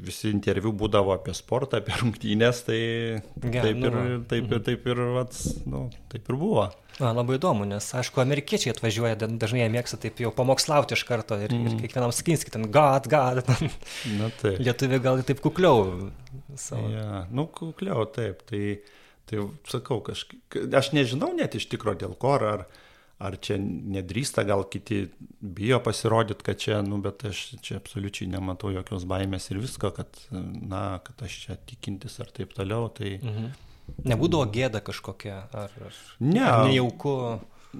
[0.00, 3.96] visi interviu būdavo apie sportą, apie rungtynės, tai ja, taip, nu, ir,
[4.30, 4.52] taip, mhm.
[4.54, 6.68] ir, taip ir, vats, nu, taip ir buvo.
[7.00, 11.38] Na, labai įdomu, nes, aišku, amerikiečiai atvažiuoja, dažnai jie mėgsta taip jau pamokslauti iš karto
[11.40, 11.68] ir, mm.
[11.70, 13.40] ir kiekvienam skinski ten God, God.
[14.18, 14.60] Na, taip.
[14.60, 16.10] Lietuviai gal taip kukliau.
[16.60, 16.90] Savo.
[16.92, 18.44] Ja, nu, kukliau, taip.
[18.50, 18.62] Tai,
[19.30, 22.66] tai sakau, kažkaip, aš nežinau net iš tikro dėl ko, ar, ar
[23.44, 25.02] čia nedrįsta, gal kiti
[25.40, 30.22] bijo pasirodyti, kad čia, nu, bet aš čia absoliučiai nematau jokios baimės ir visko, kad,
[30.32, 32.88] na, kad aš čia tikintis ar taip toliau.
[32.96, 33.50] Tai, mhm
[34.06, 37.14] Nebūdavo gėda kažkokia, ar, ar, ne, ar nejauku?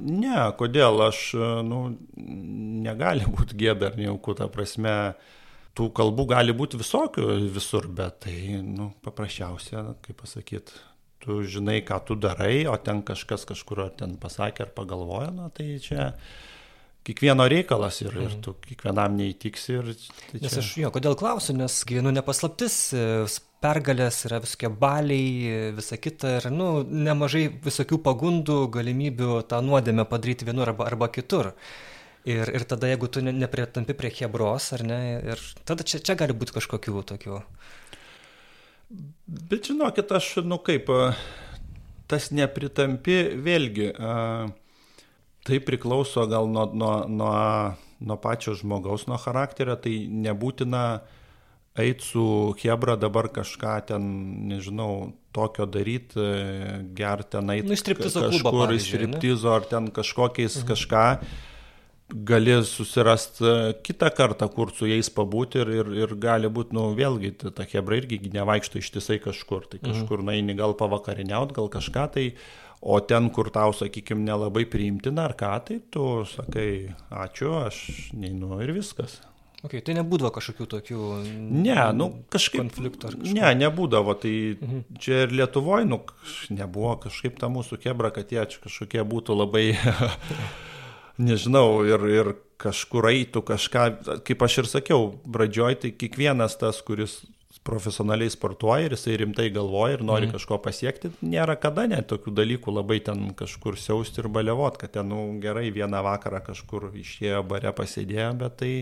[0.01, 1.23] Ne, kodėl aš,
[1.67, 1.83] nu,
[2.85, 4.95] negali būti gėda ar nejauku, ta prasme,
[5.77, 10.77] tų kalbų gali būti visokių visur, bet tai, nu, paprasčiausia, kaip pasakyti,
[11.21, 15.51] tu žinai, ką tu darai, o ten kažkas kažkur ar ten pasakė ar pagalvojo, na,
[15.53, 16.15] tai čia
[17.07, 19.77] kiekvieno reikalas ir, ir tu kiekvienam neįtiksi.
[19.77, 20.43] Ir, tai čia...
[20.47, 22.77] Nes aš jo, kodėl klausiu, nes gyvenu nepaslaptis,
[23.61, 30.49] pergalės, yra visokie baliai, visa kita ir, nu, nemažai visokių pagundų, galimybių tą nuodėmę padaryti
[30.49, 31.53] vienur arba, arba kitur.
[32.29, 35.01] Ir, ir tada, jeigu tu nepritampi prie hebros, ar ne,
[35.33, 37.39] ir tada čia, čia gali būti kažkokių tokių.
[38.91, 40.91] Bet žinokit, aš, nu kaip,
[42.11, 43.93] tas nepritampi, vėlgi,
[45.47, 47.37] tai priklauso gal nuo, nuo, nuo,
[48.03, 51.17] nuo pačio žmogaus, nuo charakterio, tai nebūtina uh,
[51.79, 54.03] eit su Hebra dabar kažką ten,
[54.51, 56.23] nežinau, tokio daryti,
[56.97, 60.69] gerti ten eit nu, kažkur į striptizo ar ten kažkokiais mhm.
[60.73, 61.05] kažką,
[62.15, 63.55] gali susirasti e,
[63.87, 68.01] kitą kartą, kur su jais pabūti ir, ir, ir gali būti, nu vėlgi, ta Hebra
[68.01, 69.87] irgi nevaikšto ištisai kažkur, tai mhm.
[69.93, 70.33] kažkur mhm.
[70.33, 72.27] naini gal pavakariniaut, gal kažką tai,
[72.81, 76.71] o ten, kur tau, sakykime, nelabai priimtina ar ką, tai tu sakai,
[77.13, 77.83] ačiū, aš
[78.17, 79.21] neinu ir viskas.
[79.61, 83.35] Okay, tai nebūdavo kažkokių tokių ne, nu, kažkaip, konfliktų ar kažko.
[83.37, 84.15] Ne, nebūdavo.
[84.23, 84.79] Tai mhm.
[85.05, 86.01] čia ir Lietuvoje nu,
[86.57, 89.67] nebuvo kažkaip ta mūsų kebra, kad jie čia kažkokie būtų labai,
[91.21, 93.85] nežinau, ir, ir kažkur eitų kažką,
[94.27, 97.21] kaip aš ir sakiau, pradžioj, tai kiekvienas tas, kuris
[97.67, 100.35] profesionaliai sportuoja ir jisai rimtai galvoja ir nori mm.
[100.37, 105.11] kažko pasiekti, nėra kada net tokių dalykų labai ten kažkur siausti ir baliavot, kad ten,
[105.13, 108.73] nu, gerai, vieną vakarą kažkur išėjo bare pasėdėjo, bet tai,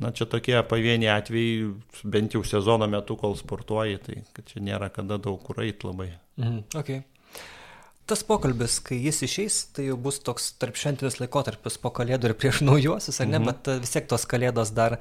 [0.00, 1.70] na, čia tokie pavieniai atvejai,
[2.16, 6.12] bent jau sezono metu, kol sportuoji, tai čia nėra kada daug kur eiti labai.
[6.40, 6.64] Mm.
[6.72, 7.04] Okay
[8.08, 12.36] tas pokalbis, kai jis išeis, tai jau bus toks tarp šventinis laikotarpis po kalėdų ir
[12.38, 13.50] prieš naujuosius, ar ne, mhm.
[13.50, 14.98] bet e, vis tiek tos kalėdos dar,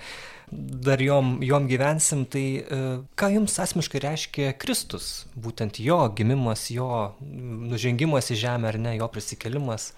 [0.52, 2.26] dar jom, jom gyvensim.
[2.30, 2.80] Tai e,
[3.20, 9.10] ką jums asmeniškai reiškia Kristus, būtent jo gimimas, jo nužengimas į žemę ar ne, jo
[9.14, 9.92] prisikelimas?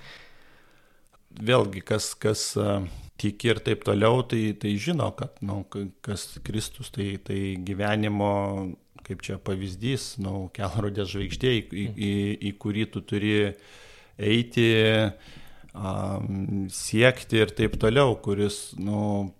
[1.31, 2.81] Vėlgi, kas, kas e,
[3.21, 5.61] tiki ir taip toliau, tai, tai žino, kad nu,
[6.03, 8.31] kas Kristus, tai, tai gyvenimo
[9.05, 12.11] kaip čia pavyzdys, nu, kelrodės žvaigždė, į, į, į,
[12.49, 13.33] į kurį tu turi
[14.21, 14.67] eiti,
[15.73, 19.31] um, siekti ir taip toliau, kuris, nu,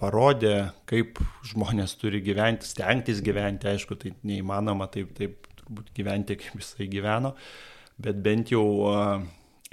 [0.00, 0.56] parodė,
[0.90, 6.90] kaip žmonės turi gyventi, stengtis gyventi, aišku, tai neįmanoma taip, taip turbūt gyventi, kaip jisai
[6.90, 7.34] gyveno,
[8.02, 9.22] bet bent jau uh,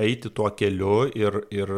[0.01, 1.73] eiti tuo keliu ir, ir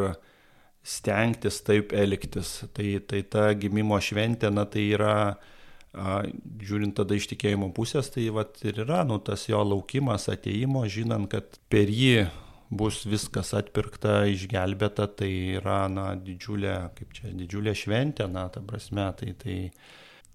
[0.84, 2.60] stengtis taip elgtis.
[2.76, 5.53] Tai, tai ta gimimo šventė, na tai yra, a,
[5.94, 11.30] žiūrint tada iš tikėjimo pusės, tai vat ir yra, nu, tas jo laukimas, ateimo, žinant,
[11.32, 12.28] kad per jį
[12.74, 15.30] bus viskas atpirkta, išgelbėta, tai
[15.60, 19.58] yra, na, didžiulė, kaip čia, didžiulė šventė, na, ta prasme, tai, tai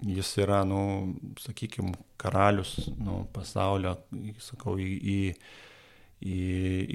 [0.06, 0.80] jis yra, nu,
[1.42, 3.96] sakykime, karalius, nu, pasaulio,
[4.42, 5.18] sakau, į, į
[6.18, 6.40] į,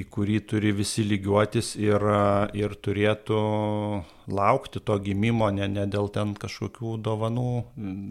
[0.02, 2.04] į kurį turi visi lygiuotis ir,
[2.58, 3.40] ir turėtų
[4.28, 7.50] laukti to gimimo, ne, ne dėl ten kažkokių dovanų,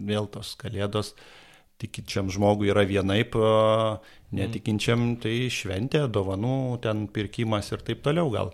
[0.09, 1.13] vėl tos kalėdos.
[1.81, 3.35] Tikinčiam žmogui yra vienaip,
[4.31, 8.53] netikinčiam tai šventė, dovanų, ten pirkimas ir taip toliau gal.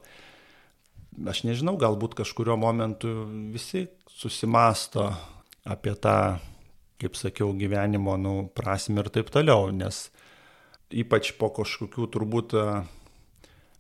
[1.29, 3.11] Aš nežinau, galbūt kažkurio momentu
[3.53, 5.09] visi susimasto
[5.67, 6.39] apie tą,
[6.99, 10.07] kaip sakiau, gyvenimo nu, prasme ir taip toliau, nes
[10.89, 12.65] ypač po kažkokių turbūt e,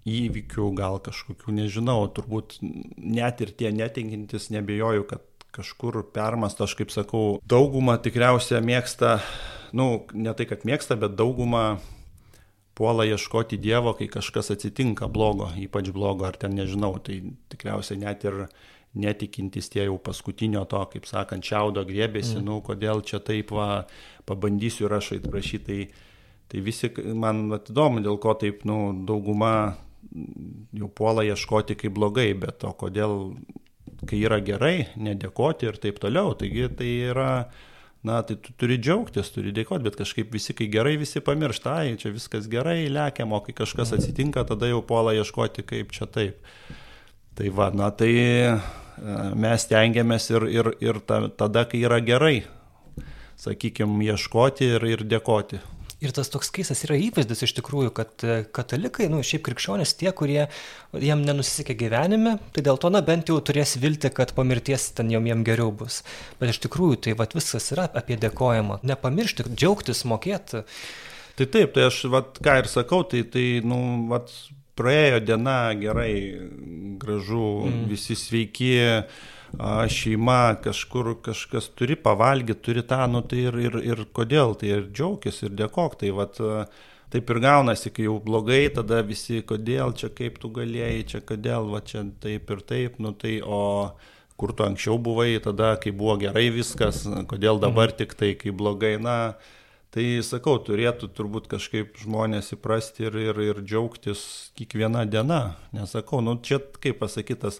[0.09, 6.93] įvykių, gal kažkokių, nežinau, turbūt net ir tie netinkintis nebejoju, kad kažkur permastą, aš kaip
[6.93, 9.17] sakau, daugumą tikriausiai mėgsta,
[9.73, 11.79] nu, ne tai, kad mėgsta, bet daugumą
[12.77, 17.19] puola ieškoti Dievo, kai kažkas atsitinka blogo, ypač blogo, ar ten nežinau, tai
[17.51, 18.45] tikriausiai net ir
[18.99, 22.45] netikintis tie jau paskutinio to, kaip sakant, čiaudo griebėsi, mm.
[22.45, 23.83] nu, kodėl čia taip va,
[24.29, 25.65] pabandysiu ir aš atprašyti.
[25.67, 26.07] Tai
[26.49, 29.53] Tai visi, man įdomu, dėl ko taip, nu, dauguma
[30.73, 33.35] jau puola ieškoti kaip blogai, bet o kodėl,
[34.09, 36.33] kai yra gerai, nedėkoti ir taip toliau.
[36.39, 37.29] Taigi tai yra,
[38.01, 41.95] na, tai tu turi džiaugtis, turi dėkoti, bet kažkaip visi, kai gerai, visi pamiršta, ai,
[42.01, 46.53] čia viskas gerai, lekiam, o kai kažkas atsitinka, tada jau puola ieškoti kaip čia taip.
[47.37, 48.53] Tai va, na, tai e,
[49.37, 52.39] mes tengiamės ir, ir, ir ta, tada, kai yra gerai,
[53.39, 55.61] sakykime, ieškoti ir, ir dėkoti.
[55.99, 60.07] Ir tas toks keistas yra įvaizdis iš tikrųjų, kad e, katalikai, nu šiaip krikščionys, tie,
[60.15, 60.45] kurie
[60.95, 65.11] jiem nenusisekė gyvenime, tai dėl to, na bent jau turės vilti, kad po mirties ten
[65.11, 65.99] jom jiem geriau bus.
[66.39, 68.79] Bet iš tikrųjų tai vat, viskas yra apie dėkojimą.
[68.87, 70.63] Nepamiršti, džiaugtis, mokėti.
[71.35, 74.31] Tai taip, tai aš, vat, ką ir sakau, tai, tai nu, vat,
[74.79, 76.13] praėjo diena gerai,
[77.01, 77.83] gražu, mm.
[77.91, 78.71] visi sveiki
[79.89, 84.87] šeima kažkur kažkas turi pavalgyti, turi tą, nu tai ir, ir, ir kodėl, tai ir
[84.93, 86.37] džiaugtis, ir dėkok, tai vat,
[87.09, 91.69] taip ir gaunasi, kai jau blogai, tada visi, kodėl čia kaip tu galėjai, čia kodėl,
[91.73, 93.61] va čia taip ir taip, nu tai o
[94.39, 98.97] kur tu anksčiau buvai, tada kai buvo gerai viskas, kodėl dabar tik tai, kai blogai,
[99.01, 99.35] na,
[99.89, 104.21] Tai sakau, turėtų turbūt kažkaip žmonės įprasti ir, ir, ir džiaugtis
[104.59, 105.39] kiekvieną dieną.
[105.73, 107.57] Nesakau, nu čia kaip pasakytas,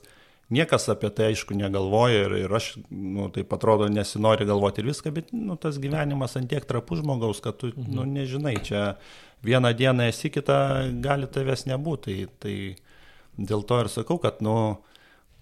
[0.49, 5.11] Niekas apie tai aišku negalvoja ir, ir aš, nu, taip atrodo, nesinori galvoti ir viską,
[5.13, 7.91] bet nu, tas gyvenimas antiek trapų žmogaus, kad tu mhm.
[7.93, 8.95] nu, nežinai, čia
[9.45, 10.57] vieną dieną esi, kitą
[11.05, 12.17] gali tavęs nebūti.
[12.41, 14.57] Tai, tai dėl to ir sakau, kad nu,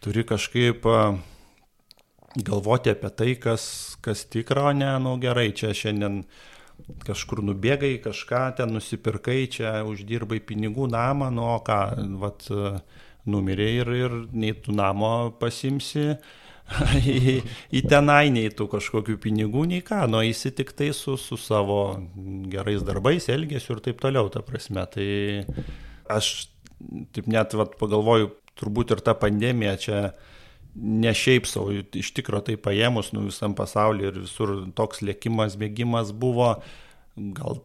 [0.04, 0.84] turi kažkaip
[2.44, 6.26] galvoti apie tai, kas, kas tikra, o ne, nu gerai, čia šiandien
[7.08, 11.80] kažkur nubėgai, kažką ten nusipirkai, čia uždirbai pinigų namą, nu o ką,
[12.22, 12.78] vat, uh,
[13.30, 16.16] numirė ir, ir nei tu namo pasimsi
[17.00, 17.38] į,
[17.76, 21.82] į tenai, nei tu kažkokių pinigų, nei ką, nu eisi tik tai su, su savo
[22.52, 24.84] gerais darbais, elgesiu ir taip toliau, ta prasme.
[24.92, 25.08] Tai
[26.18, 26.50] aš
[27.16, 30.02] taip net vat, pagalvoju, turbūt ir ta pandemija čia
[30.78, 36.12] ne šiaip savo, iš tikro tai paėmus, nu visam pasauliu ir visur toks lėkimas, bėgimas
[36.14, 36.58] buvo,
[37.38, 37.62] gal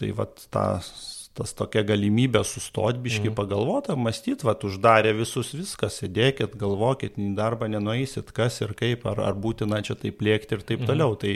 [0.00, 0.94] tai vat tas
[1.34, 3.36] tas tokia galimybė sustoti, biškai mm.
[3.38, 9.18] pagalvoti, mąstyti, va, uždarė visus viskas, sėdėkit, galvokit, į darbą nenueisit, kas ir kaip, ar,
[9.32, 10.90] ar būtina čia taip lėkti ir taip mm.
[10.92, 11.16] toliau.
[11.18, 11.34] Tai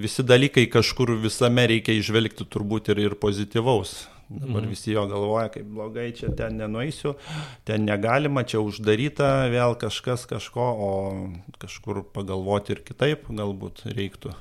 [0.00, 3.98] visi dalykai kažkur visame reikia išvelgti turbūt ir, ir pozityvaus.
[4.28, 4.70] Dabar mm.
[4.72, 7.14] visi jo galvoja, kaip blogai, čia ten nenueisiu,
[7.68, 10.90] ten negalima, čia uždaryta, vėl kažkas kažko, o
[11.60, 14.32] kažkur pagalvoti ir kitaip galbūt reiktų.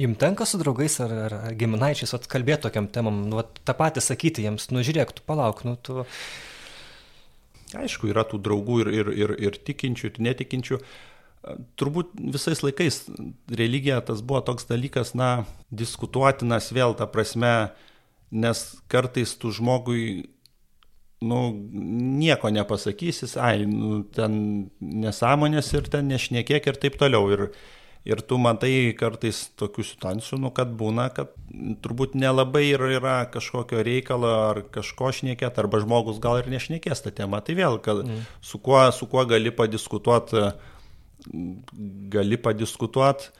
[0.00, 4.46] Jums tenka su draugais ar, ar, ar giminaičiais atkalbėti tokiam temam, nu, tą patį sakyti
[4.46, 6.06] jiems, nu žiūrėk, tu palauk, nu tu...
[7.76, 10.80] Aišku, yra tų draugų ir, ir, ir, ir tikinčių, ir netikinčių.
[11.78, 13.02] Turbūt visais laikais
[13.52, 15.44] religija tas buvo toks dalykas, na,
[15.74, 17.52] diskutuotinas vėl tą prasme,
[18.30, 18.62] nes
[18.92, 20.26] kartais tu žmogui,
[21.26, 21.40] nu,
[22.20, 24.36] nieko nepasakysis, ai, nu, ten
[24.80, 27.30] nesąmonės ir ten nešnekėk ir taip toliau.
[27.32, 27.48] Ir,
[28.06, 31.32] Ir tu matai kartais tokių situacijų, nu, kad būna, kad
[31.82, 37.10] turbūt nelabai ir yra kažkokio reikalo ar kažko šnekėti, arba žmogus gal ir nešnekės tą
[37.16, 37.40] temą.
[37.42, 38.20] Tai vėl, kad mm.
[38.38, 40.44] su, kuo, su kuo gali padiskutuoti,
[42.14, 43.32] gali padiskutuoti,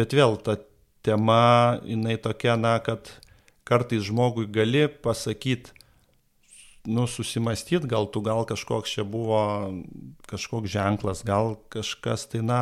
[0.00, 0.56] bet vėl ta
[1.04, 3.12] tema, jinai tokia, na, kad
[3.68, 5.76] kartais žmogui gali pasakyti
[6.88, 9.40] nu, susimastyti, gal tu gal kažkoks čia buvo,
[10.30, 12.60] kažkoks ženklas, gal kažkas tai, na,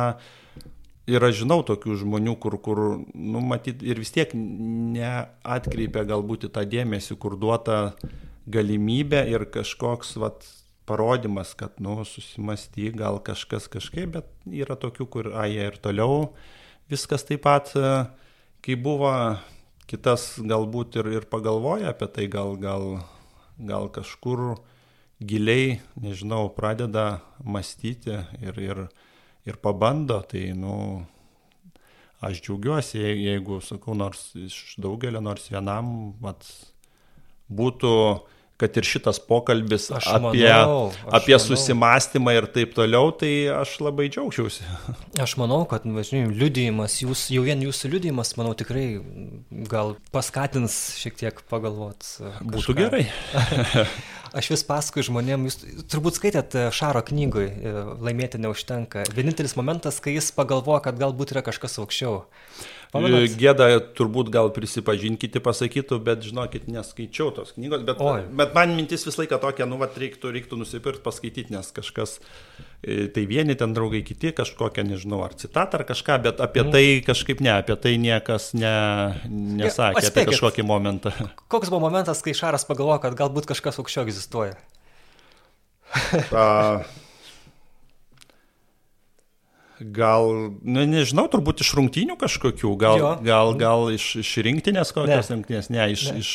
[1.07, 2.83] ir aš žinau tokių žmonių, kur, kur,
[3.15, 7.95] nu, matyt, ir vis tiek neatkreipia galbūt į tą dėmesį, kur duota
[8.51, 10.43] galimybė ir kažkoks, vat,
[10.87, 16.33] parodymas, kad, nu, susimasty, gal kažkas kažkaip, bet yra tokių, kur, ai, ir toliau
[16.91, 17.73] viskas taip pat,
[18.63, 19.11] kai buvo,
[19.87, 22.99] kitas galbūt ir, ir pagalvoja apie tai, gal, gal,
[23.57, 24.59] gal kažkur
[25.23, 28.81] giliai, nežinau, pradeda mąstyti ir, ir,
[29.47, 31.05] ir pabando, tai, nu,
[32.21, 36.45] aš džiaugiuosi, jeigu, sakau, nors iš daugelio, nors vienam, mat,
[37.47, 37.93] būtų
[38.57, 41.45] kad ir šitas pokalbis aš apie, manau, apie manau.
[41.45, 44.65] susimastymą ir taip toliau, tai aš labai džiaugčiausi.
[45.27, 48.85] Aš manau, kad, važinėjim, liudijimas, jūs, jau vien jūsų liudijimas, manau, tikrai
[49.69, 52.05] gal paskatins šiek tiek pagalvot.
[52.05, 52.49] Kažką.
[52.53, 53.05] Būtų gerai.
[54.35, 55.59] aš vis pasakoju žmonėm, jūs
[55.91, 57.47] turbūt skaitėt Šaro knygui,
[58.03, 59.05] laimėti neužtenka.
[59.15, 62.23] Vienintelis momentas, kai jis pagalvoja, kad galbūt yra kažkas aukščiau.
[62.93, 63.33] Pamenat?
[63.39, 68.23] Gėda turbūt gal prisipažinkite pasakytų, bet žinokit, neskaičiau tos knygos, bet, Oi.
[68.39, 72.76] bet man mintis visą laiką tokia, nu, va, reiktų, reiktų nusipirkti, paskaityti, nes kažkas, e,
[72.85, 76.75] tai vieni ten draugai, kiti kažkokią, nežinau, ar citatą ar kažką, bet apie mm.
[76.75, 78.75] tai kažkaip ne, apie tai niekas ne,
[79.27, 81.13] nesakė, ja, apie kažkokį momentą.
[81.53, 84.55] Koks buvo momentas, kai Šaras pagalvojo, kad galbūt kažkas aukščiau egzistuoja?
[86.35, 86.47] A,
[89.77, 90.31] Gal,
[90.65, 93.11] ne, nežinau, turbūt iš rungtynių kažkokių, gal, jo.
[93.21, 96.23] gal, gal iš, iš rinktinės kokios rungtynės, ne, iš, ne.
[96.23, 96.31] iš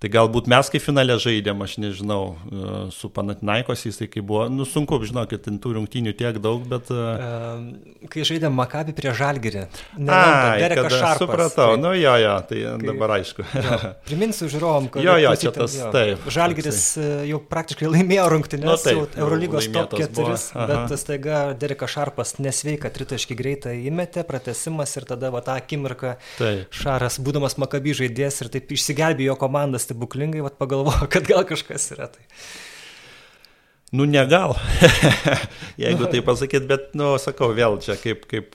[0.00, 4.64] Tai galbūt mes kaip finale žaidėm, aš nežinau, e, su Panatinaikos jisai kaip buvo, nu
[4.64, 6.88] sunku, žinokit, tų rungtynių tiek daug, bet...
[6.88, 7.66] Um,
[8.08, 9.66] kai žaidėm Makabį prie Žalgirį.
[10.00, 13.44] Ai, kada Šarpas, supratau, tai, nu jo, jo, tai kai, dabar aišku.
[13.60, 13.76] Jo,
[14.08, 15.04] priminsiu žiūrovom, kad...
[15.04, 16.24] Jo, jo, čia tas, jo, taip.
[16.32, 17.10] Žalgiris tai.
[17.28, 20.38] jau praktiškai laimėjo rungtynės, nu, taip, Eurolygos top 4,
[20.72, 26.72] bet staiga Derekas Šarpas nesveika, tritaški greitai įmetė, pratesimas ir tada va tą akimirką taip.
[26.72, 32.06] Šaras, būdamas Makabį žaidėjas ir taip išsigelbėjo komandas stebuklingai vat, pagalvojo, kad gal kažkas yra.
[32.12, 32.22] Tai.
[33.90, 34.54] Nu, ne gal,
[35.82, 38.54] jeigu tai pasakyt, bet, nu, sakau, vėl čia kaip, kaip,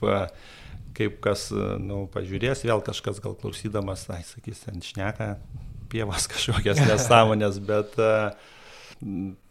[0.96, 5.34] kaip kas, nu, pažiūrės, vėl kažkas gal klausydamas, ai, sakys, ten šneka
[5.92, 8.00] pievas kažkokias nesąmonės, bet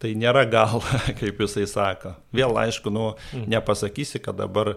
[0.01, 0.81] tai nėra gal,
[1.21, 2.15] kaip jisai sako.
[2.33, 3.45] Vėl, aišku, nu, mm.
[3.53, 4.73] nepasakysi, kad dabar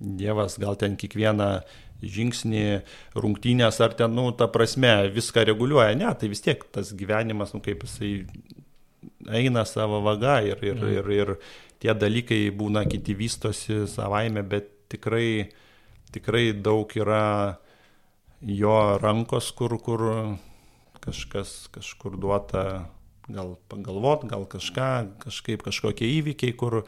[0.00, 1.60] Dievas gal ten kiekvieną
[2.02, 2.64] žingsnį,
[3.20, 5.94] rungtynės ar ten, nu, ta prasme, viską reguliuoja.
[5.98, 8.12] Ne, tai vis tiek tas gyvenimas, nu, kaip jisai
[9.30, 10.92] eina savo vaga ir, ir, mm.
[10.98, 11.34] ir, ir
[11.80, 15.50] tie dalykai būna kiti vystosi savaime, bet tikrai,
[16.14, 17.58] tikrai daug yra
[18.40, 20.06] jo rankos, kur, kur
[21.00, 22.64] kažkas kažkur duota
[23.30, 24.90] gal pagalvot, gal kažką,
[25.22, 26.82] kažkaip kažkokie įvykiai, kur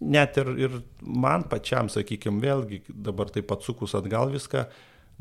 [0.00, 4.66] net ir, ir man pačiam, sakykime, vėlgi dabar taip atsukus atgal viską,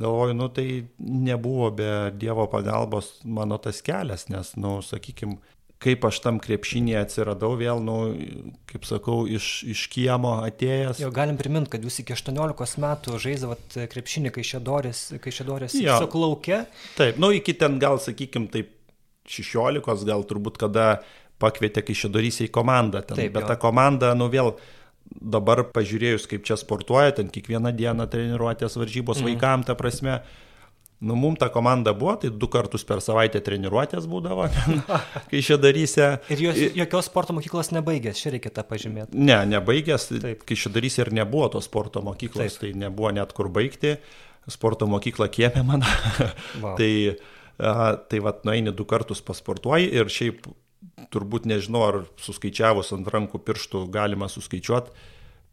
[0.01, 5.37] galvoju, nu tai nebuvo be Dievo pagalbos mano tas kelias, nes, nu, sakykime,
[5.81, 7.95] kaip aš tam krepšinėje atsiradau vėl, nu,
[8.69, 11.01] kaip sakau, iš, iš kiemo atėjęs.
[11.01, 15.77] Jau galim priminti, kad jūs iki 18 metų žaidavot krepšinį, kai šedorės, kai šedorės
[16.21, 16.63] laukia.
[16.99, 18.77] Taip, nu, iki ten gal, sakykime, taip
[19.29, 21.01] 16, gal turbūt kada
[21.41, 23.01] pakvietė Kaišėdorys į komandą.
[23.07, 23.49] Ten, Taip, bet jo.
[23.49, 24.53] ta komanda, nu vėl,
[25.11, 29.31] dabar pažiūrėjus, kaip čia sportuoja, ten kiekvieną dieną treniruotės varžybos mm.
[29.31, 30.21] vaikam, ta prasme,
[31.01, 34.43] Nu, mum ta komanda buvo, tai du kartus per savaitę treniruotės būdavo,
[35.31, 36.03] kai čia darysi.
[36.29, 39.17] Ir jos, jokios sporto mokyklos nebaigęs, čia reikia tą pažymėti.
[39.17, 40.43] Ne, nebaigęs, Taip.
[40.45, 42.61] kai čia darysi ir nebuvo tos sporto mokyklos, Taip.
[42.61, 43.95] tai nebuvo net kur baigti.
[44.45, 45.89] Sporto mokykla kiemė mano.
[46.61, 46.75] wow.
[46.79, 47.17] tai,
[47.57, 50.45] a, tai vad, nueini du kartus pasportuoji ir šiaip
[51.13, 54.93] turbūt nežinau, ar suskaičiavus ant rankų pirštų galima suskaičiuoti,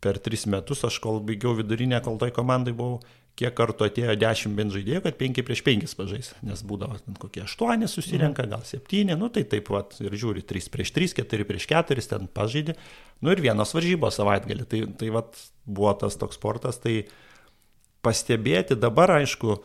[0.05, 3.01] per tris metus aš kol baigiau vidurinę, kol toj komandai buvau,
[3.39, 7.45] kiek kartų atėjo 10 bent žaidėjų, kad 5 prieš 5 pažais, nes būdavo ten kokie
[7.45, 11.69] 8 susirenka, gal 7, nu tai taip pat ir žiūri 3 prieš 3, 4 prieš
[11.71, 12.75] 4, ten pažaidė,
[13.23, 17.05] nu ir vienos varžybos savaitgalį, tai, tai vat buvo tas toks sportas, tai
[18.03, 19.61] pastebėti dabar aišku,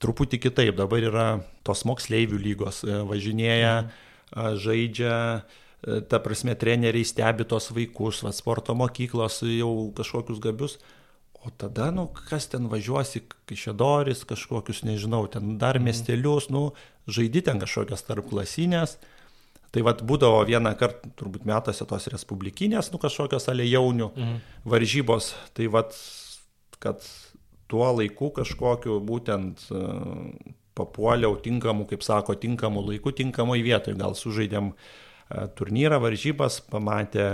[0.00, 1.28] truputį kitaip, dabar yra
[1.66, 3.80] tos moksleivių lygos, e, važinėja.
[3.84, 5.42] Mhm žaidžia,
[5.82, 10.78] e, ta prasme, treneriai stebi tos vaikus, va, sporto mokyklos jau kažkokius gabius.
[11.38, 15.86] O tada, nu, kas ten važiuosi, Kaišėdoris, kažkokius, nežinau, ten dar mhm.
[15.86, 16.72] miestelius, nu,
[17.06, 18.98] žaidi ten kažkokias tarp klasinės.
[19.68, 24.38] Tai vad būdavo vieną kartą, turbūt metuose tos respublikinės, nu, kažkokios alėjaunių mhm.
[24.64, 25.34] varžybos.
[25.54, 25.92] Tai vad,
[26.80, 27.04] kad
[27.68, 30.32] tuo laiku kažkokiu būtent uh,
[30.78, 33.98] papuoliau tinkamų, kaip sako, tinkamų laikų, tinkamoj vietoje.
[33.98, 34.76] Gal sužaidėm e,
[35.58, 37.26] turnyrą, varžybas, pamatė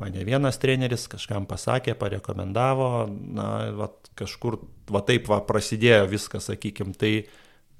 [0.00, 2.90] mane vienas treneris, kažkam pasakė, parekomendavo,
[3.38, 4.58] na, va, kažkur,
[4.92, 7.14] va taip va prasidėjo viskas, sakykim, tai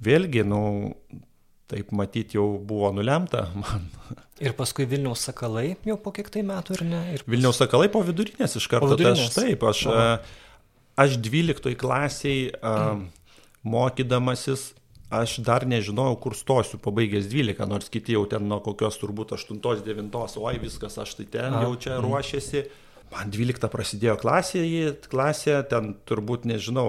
[0.02, 0.62] vėlgi, nu,
[1.72, 3.88] taip matyti jau buvo nulemta man.
[4.42, 7.02] Ir paskui Vilniaus sakalai jau po kiek tai metų, ar ne?
[7.14, 7.24] Ir...
[7.30, 8.96] Vilniaus sakalai po vidurinės iš karto.
[8.98, 9.84] Tai aš taip, aš,
[10.98, 13.04] aš 12 klasiai mm.
[13.74, 14.72] mokydamasis,
[15.12, 20.38] aš dar nežinojau, kur stosiu, pabaigęs 12, nors kiti jau ten nuo kokios turbūt 8-9,
[20.40, 22.06] oi viskas, aš tai ten jau čia mm.
[22.06, 22.64] ruošiasi.
[23.12, 26.86] Man 12 prasidėjo klasėje, klasė, ten turbūt, nežinau,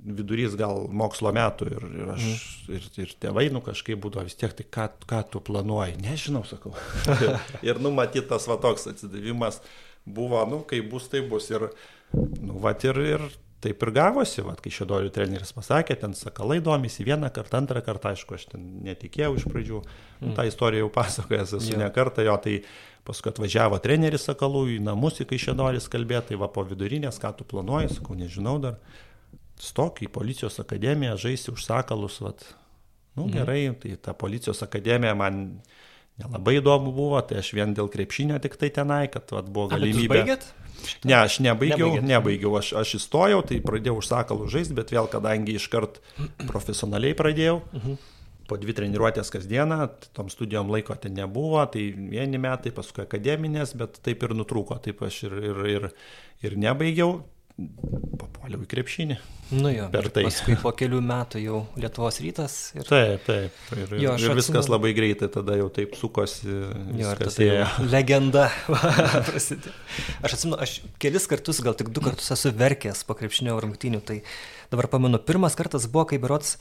[0.00, 2.76] vidurys gal mokslo metų ir, ir aš, mm.
[2.78, 6.76] ir, ir tėvai, nu kažkaip būdavo vis tiek, tai ką, ką tu planuoji, nežinau, sakau.
[7.26, 7.34] ir,
[7.66, 9.58] ir numatytas va toks atsidavimas
[10.06, 11.50] buvo, nu, kai bus, tai bus.
[11.50, 11.66] Ir,
[12.14, 13.26] nu, va, ir, ir
[13.60, 18.14] taip ir gavosi, va, kai šedorių treneris pasakė, ten sakalai domisi vieną kartą, antrą kartą,
[18.14, 19.82] aišku, aš ten netikėjau iš pradžių,
[20.20, 20.36] mm.
[20.38, 22.60] tą istoriją jau pasakojęs esu ne kartą, jo, tai
[23.00, 27.46] Paskui atvažiavo treneris Sakalų į namus, į Kaišėdoris kalbėti, tai va po vidurinės, ką tu
[27.48, 28.76] planuoji, sakau, nežinau dar.
[29.60, 32.34] Stok į policijos akademiją, žaisti už Sakalus, va.
[33.16, 33.32] Nu mhm.
[33.34, 35.40] gerai, tai ta policijos akademija man
[36.20, 40.24] nelabai įdomu buvo, tai aš vien dėl krepšinio tik tai tenai, kad vat, buvo galimybė.
[41.04, 42.06] Ne, aš nebaigiau, Nebaigėt.
[42.08, 46.00] nebaigiau, aš, aš įstojau, tai pradėjau už sakalų žaisti, bet vėl, kadangi iškart
[46.48, 48.00] profesionaliai pradėjau, mhm
[48.50, 49.84] po dvi treniruotės kasdieną,
[50.16, 55.04] tom studijom laiko ten nebuvo, tai vieni metai, paskui akademinės, bet taip ir nutrūko, taip
[55.06, 55.86] aš ir, ir, ir,
[56.48, 57.20] ir nebaigiau,
[58.20, 59.16] papuoliau į krepšinį.
[59.50, 60.22] Nu jo, per tai.
[60.28, 62.54] Paskui po kelių metų jau Lietuvos rytas.
[62.76, 62.84] Ir...
[62.86, 63.56] Taip, taip.
[63.74, 64.74] Ir, jo, ir viskas atsimenu...
[64.76, 66.46] labai greitai tada jau taip sukosi.
[67.00, 68.46] Jo, ir jau legenda
[69.30, 69.74] prasidėjo.
[70.22, 74.20] Aš atsimenu, aš kelis kartus, gal tik du kartus esu verkęs po krepšinio rungtynių, tai
[74.70, 76.56] dabar pamenu, pirmas kartas buvo, kai berots,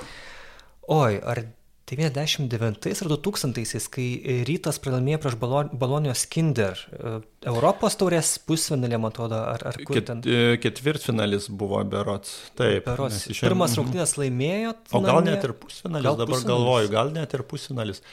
[0.89, 1.45] oi, ar
[1.90, 4.08] 99 ar 2000-aisiais, kai
[4.48, 7.14] rytas pralaimėjo prieš Balonijos Kinder, e,
[7.50, 10.22] Europos taurės pusfinalė, man atrodo, ar, ar kur ten?
[10.24, 12.36] E, ketvirtfinalis buvo Berots.
[12.60, 12.86] Taip.
[12.88, 13.26] Berots.
[13.32, 13.50] Išėm...
[13.50, 14.76] Pirmas rungtynės laimėjo.
[14.94, 16.52] O gal net ir pusfinalis, gal dabar pusfinalis.
[16.52, 18.04] galvoju, gal net ir pusfinalis.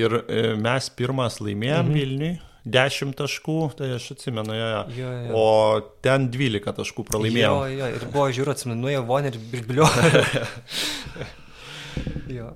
[0.00, 2.00] Ir e, mes pirmas laimėjom mhm.
[2.00, 2.34] Vilniui.
[2.64, 4.84] 10 taškų, tai aš atsimenu, jo, jo.
[4.96, 5.36] Jo, jo.
[5.36, 5.48] o
[6.04, 7.56] ten 12 taškų pralaimėjau.
[7.68, 10.44] Jo, jo, ir buvo žiūrų, atsimenu, nuėjo vonė ir birbliuoja.
[12.38, 12.48] jo.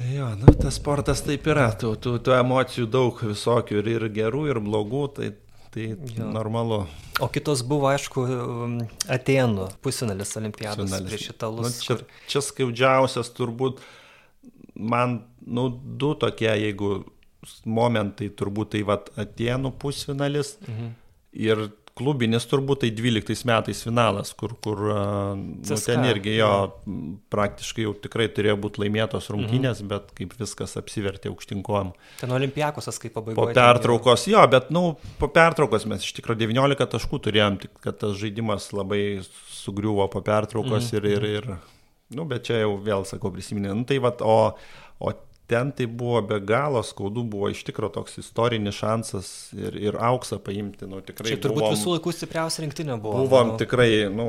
[0.00, 4.44] Jo, nu, tas sportas taip yra, tų, tų, tų emocijų daug visokių ir, ir gerų,
[4.50, 5.28] ir blogų, tai,
[5.74, 6.30] tai jo.
[6.34, 6.80] normalu.
[7.22, 8.74] O kitos buvo, aišku, um,
[9.14, 11.12] Atenų pusinalis olimpiados Pusinalis.
[11.12, 11.68] prieš italus.
[11.68, 12.18] Nu, čia, kur...
[12.32, 13.84] čia skaudžiausias turbūt
[14.74, 17.04] man, nu, du tokie, jeigu
[17.68, 20.92] momentai, turbūt tai vad Atenų pusfinalis mhm.
[21.38, 21.68] ir
[21.98, 24.80] klubinis turbūt tai 12 metais finalas, kur, kur
[25.38, 26.50] nu, ten irgi jo
[27.32, 29.90] praktiškai jau tikrai turėjo būti laimėtos rungtynės, mhm.
[29.92, 31.92] bet kaip viskas apsivertė aukštinkojom.
[32.22, 33.38] Ten olimpiakosas kaip pabaigoje.
[33.38, 38.00] Po pertraukos, jo, bet, nu, po pertraukos mes iš tikrųjų 19 taškų turėjom, tik kad
[38.02, 39.04] tas žaidimas labai
[39.54, 40.98] sugriuvo po pertraukos mhm.
[40.98, 41.62] ir, ir, mhm.
[41.62, 44.56] ir, nu, bet čia jau vėl sakau prisiminė, nu, tai vad, o,
[44.98, 45.14] o
[45.50, 50.38] ten tai buvo be galo skaudu, buvo iš tikrųjų toks istorinis šansas ir, ir auksą
[50.44, 50.88] paimti.
[50.90, 53.26] Nu, tikrai, Čia turbūt buvom, visų laikų stipriausia rinktinė buvo.
[53.26, 53.58] Buvom nu.
[53.60, 54.28] tikrai, nu,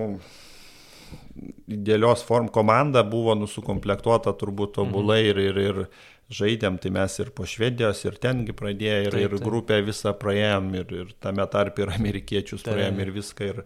[1.71, 5.31] idealios form komanda buvo nusukomplektuota turbūt tobulai mhm.
[5.31, 9.37] ir, ir, ir žaidėm, tai mes ir po Švedijos, ir tengi pradėjome, ir, taip, taip.
[9.37, 12.73] ir grupę visą praėjom, ir, ir tame tarp ir amerikiečius taip.
[12.73, 13.49] praėjom, ir viską.
[13.51, 13.63] Ir,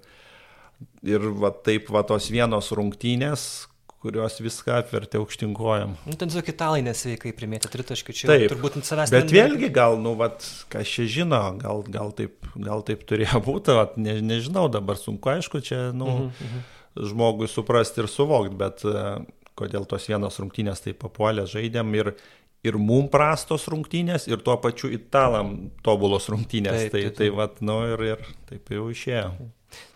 [1.15, 3.45] ir va taip, va tos vienos rungtynės,
[4.03, 5.95] kurios viską apvertė aukštinkojam.
[6.07, 9.11] Nu, ten tiesiog italai nesveikai primėtė tritaškių, čia taip, turbūt savęs.
[9.11, 13.75] Bet vėlgi gal, nu, vat, kas čia žino, gal, gal, taip, gal taip turėjo būti,
[13.75, 17.09] vat, ne, nežinau, dabar sunku, aišku, čia, nu, uh -huh, uh -huh.
[17.11, 19.19] žmogui suprasti ir suvokti, bet uh,
[19.59, 22.15] kodėl tos vienos rungtynės taip papuolė žaidėm ir,
[22.63, 26.87] ir mum prastos rungtynės, ir tuo pačiu italam tobulos rungtynės.
[26.87, 27.17] Taip, tai, taip, taip.
[27.17, 28.19] tai, vat, nu, ir, ir
[28.49, 29.33] taip jau išėjo.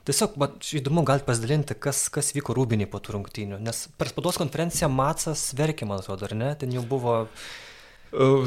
[0.03, 4.39] Tiesiog, man įdomu, galite pasidalinti, kas, kas vyko rūbiniai po tų rungtynių, nes per spados
[4.41, 6.49] konferenciją Matsas verkė, man atrodo, ar ne?
[6.59, 7.21] Ten jau buvo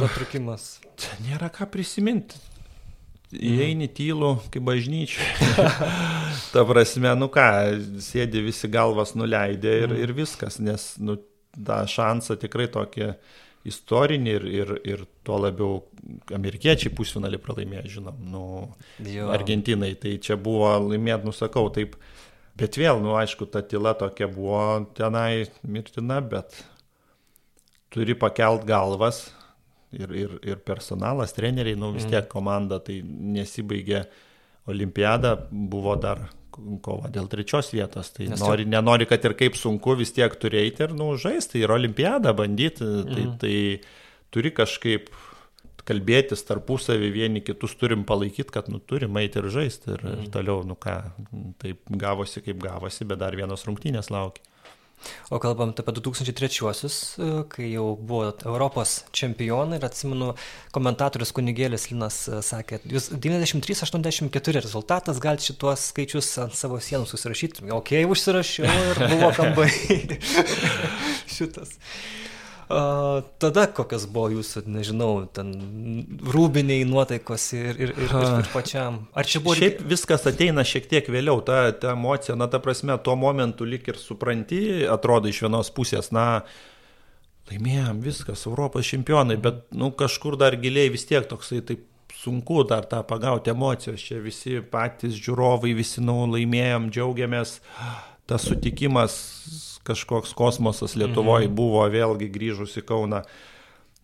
[0.05, 0.75] atrukimas.
[0.85, 2.37] Uh, nėra ką prisiminti.
[3.37, 5.25] Įeini tylų, kaip bažnyčia.
[6.53, 7.49] Ta prasme, nu ką,
[8.05, 10.05] sėdi visi galvas nuleidę ir, mm.
[10.05, 11.17] ir viskas, nes nu,
[11.57, 13.15] tą šansą tikrai tokį
[13.71, 15.81] istorinį ir, ir, ir tuo labiau
[16.37, 18.45] amerikiečiai pusfinalį pralaimėjo, žinom, nu,
[19.07, 19.31] jo.
[19.35, 19.95] Argentinai.
[20.01, 21.99] Tai čia buvo laimėt, nusakau, taip.
[22.57, 24.61] Bet vėl, nu, aišku, ta tyla tokia buvo
[24.97, 26.63] tenai mirtina, bet
[27.93, 29.27] turi pakelt galvas
[29.93, 32.15] ir, ir, ir personalas, treneriai, nu vis mm.
[32.15, 34.07] tiek komanda, tai nesibaigė
[34.71, 36.27] olimpiada, buvo dar
[36.85, 38.11] kova dėl trečios vietos.
[38.17, 41.65] Tai Nes nori, nenori, kad ir kaip sunku vis tiek turėti ir, nu, žaisti, tai
[41.67, 43.39] yra olimpiada, bandyti, tai, mhm.
[43.43, 43.55] tai
[44.35, 45.11] turi kažkaip
[45.87, 50.27] kalbėtis tarpusavį, vieni kitus turim palaikyti, kad, nu, turim eiti ir žaisti ir, mhm.
[50.27, 50.97] ir toliau, nu ką,
[51.63, 54.45] taip gavosi, kaip gavosi, bet dar vienos rungtynės laukia.
[55.31, 60.33] O kalbant apie 2003-uosius, e, kai jau buvo Europos čempionai ir atsimenu,
[60.75, 67.67] komentatorius kunigėlis Linas e, sakė, jūs 93-84 rezultatas, galite šituos skaičius ant savo sienų susirašyti.
[67.77, 69.69] Ok, užsirašiau ir buvo kambai.
[71.37, 71.77] Šitas.
[72.69, 75.53] A, tada kokios buvo jūsų, nežinau, ten
[76.35, 79.05] rūbiniai nuotaikos ir, ir, ir, ir, ir pačiam?
[79.15, 79.55] Ar čia buvo...
[79.59, 83.87] Šiaip viskas ateina šiek tiek vėliau, ta, ta emocija, na, ta prasme, tuo momentu lik
[83.93, 84.61] ir supranti,
[84.91, 86.43] atrodo iš vienos pusės, na,
[87.53, 91.87] laimėjom viskas, Europos čempionai, bet, nu, kažkur dar giliai vis tiek toksai taip
[92.17, 97.61] sunku dar tą pagauti emocijos, čia visi patys žiūrovai, visi, nu, laimėjom, džiaugiamės,
[98.27, 99.21] tas sutikimas
[99.87, 101.59] kažkoks kosmosas Lietuvoje mhm.
[101.59, 103.23] buvo vėlgi grįžus į Kauną.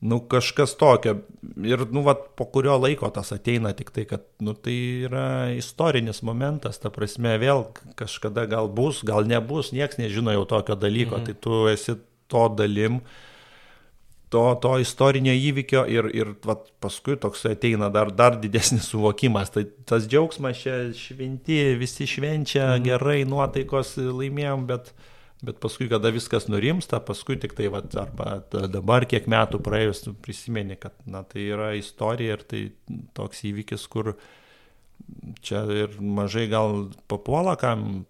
[0.02, 1.20] Nu, kažkas tokio.
[1.62, 4.74] Ir, nu, vat, po kurio laiko tas ateina tik tai, kad, nu, tai
[5.06, 7.68] yra istorinis momentas, ta prasme, vėl
[7.98, 11.28] kažkada gal bus, gal nebus, nieks nežino jau tokio dalyko, mhm.
[11.28, 11.94] tai tu esi
[12.32, 12.98] to dalim,
[14.32, 19.52] to, to istorinio įvykio ir, ir vat, paskui toks ateina dar, dar didesnis suvokimas.
[19.54, 22.86] Tai tas džiaugsmas čia šventi, visi švenčia, mhm.
[22.90, 24.94] gerai, nuotaikos laimėjom, bet
[25.42, 28.36] Bet paskui, kada viskas nurimsta, paskui tik tai, vat, arba
[28.70, 32.60] dabar kiek metų praėjus, prisimeni, kad na, tai yra istorija ir tai
[33.18, 34.12] toks įvykis, kur
[35.42, 38.04] čia ir mažai gal papuola, kam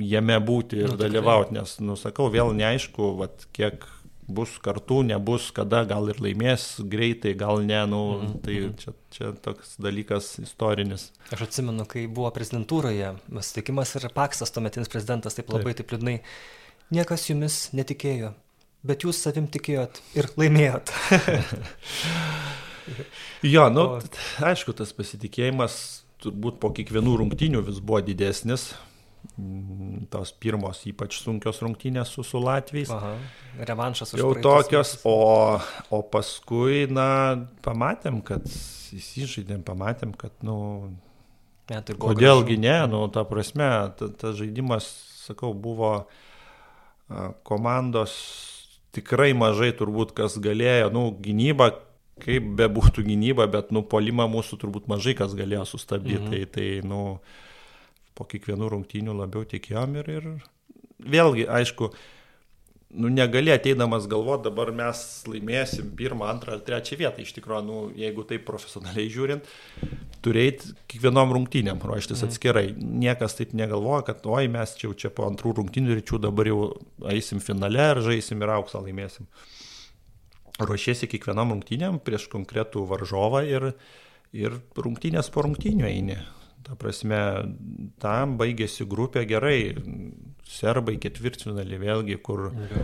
[0.00, 3.84] jame būti ir nu, dalyvauti, nes, nusakau, vėl neaišku, vat, kiek
[4.30, 8.40] bus kartu, nebus, kada gal ir laimės greitai, gal ne, nu, mm -hmm.
[8.46, 8.76] tai mhm.
[8.78, 11.10] čia, čia toks dalykas istorinis.
[11.32, 16.18] Aš atsimenu, kai buvo prezidentūroje, sutikimas ir Paksas, tuometinis prezidentas, taip labai taip, taip liūdnai
[16.90, 18.32] Niekas jumis netikėjo,
[18.82, 20.90] bet jūs savim tikėjot ir laimėjot.
[23.54, 23.84] jo, nu,
[24.42, 25.76] aišku, tas pasitikėjimas
[26.18, 28.72] turbūt po kiekvienų rungtynių vis buvo didesnis.
[29.38, 32.90] Mm, tos pirmos ypač sunkios rungtynės su, su Latvijais.
[32.90, 33.12] Aha,
[33.68, 35.60] revanšas už Jau tokios, o,
[35.94, 37.06] o paskui, na,
[37.62, 38.48] pamatėm, kad
[38.96, 40.56] įsižaidėm, pamatėm, kad, nu,
[41.70, 42.64] ne, tai kodėlgi gražu.
[42.64, 43.70] ne, nu, ta prasme,
[44.00, 44.88] tas ta žaidimas,
[45.28, 46.26] sakau, buvo uh,
[47.46, 48.14] komandos
[48.94, 51.70] tikrai mažai turbūt kas galėjo, nu, gynyba,
[52.20, 56.20] kaip be būtų gynyba, bet, nu, polimą mūsų turbūt mažai kas galėjo sustabdyti.
[56.20, 56.32] Mhm.
[56.32, 57.02] Tai, tai, nu,
[58.18, 60.30] po kiekvienų rungtynių labiau tikėjom ir, ir
[61.00, 61.92] vėlgi, aišku,
[62.90, 67.22] nu, negali ateidamas galvoti, dabar mes laimėsim pirmą, antrą ar trečią vietą.
[67.22, 69.46] Iš tikrųjų, nu, jeigu taip profesionaliai žiūrint,
[70.24, 72.32] turėti kiekvienom rungtynėm ruoštis mhm.
[72.32, 72.66] atskirai.
[72.76, 76.60] Niekas taip negalvoja, kad oi mes čia čia po antrų rungtynių ryčių dabar jau
[77.12, 79.30] eisim finale ir žaisim ir auksą laimėsim.
[80.60, 83.70] Ruošiesi kiekvienom rungtynėm prieš konkretų varžovą ir,
[84.36, 86.18] ir rungtynės po rungtynių eini.
[86.66, 87.18] Ta prasme,
[88.02, 89.74] tam baigėsi grupė gerai.
[90.50, 92.80] Serbai ketvirtfinalį vėlgi, kur ja.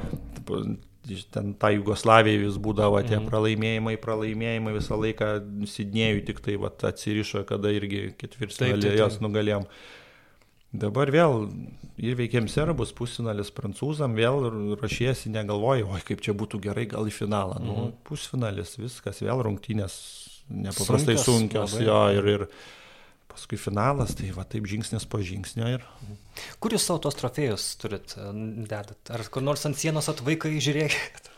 [1.35, 3.27] ten ta Jugoslavija vis būdavo tie mhm.
[3.27, 5.31] pralaimėjimai, pralaimėjimai visą laiką
[5.73, 9.67] Sidnėjų tik tai vat, atsirišo, kada irgi ketvirtfinalį jos nugalėjom.
[10.77, 11.49] Dabar vėl
[11.97, 17.59] įveikėm serbus, pusfinalis prancūzam, vėl rašiesi, negalvoji, oi kaip čia būtų gerai, gal į finalą.
[17.63, 17.91] Nu, mhm.
[17.91, 19.99] Nu, pusfinalis, viskas, vėl rungtynės
[20.47, 22.47] nepaprastai sunkios, sunkios jo ir, ir
[23.37, 25.85] paskui finalas, tai va taip žingsnis po žingsnio ir.
[26.61, 28.31] Kur jūs savo tos trofėjus turit, e,
[28.65, 29.13] dedat?
[29.13, 31.31] Ar kur nors ant sienos atvaikai žiūrėkit?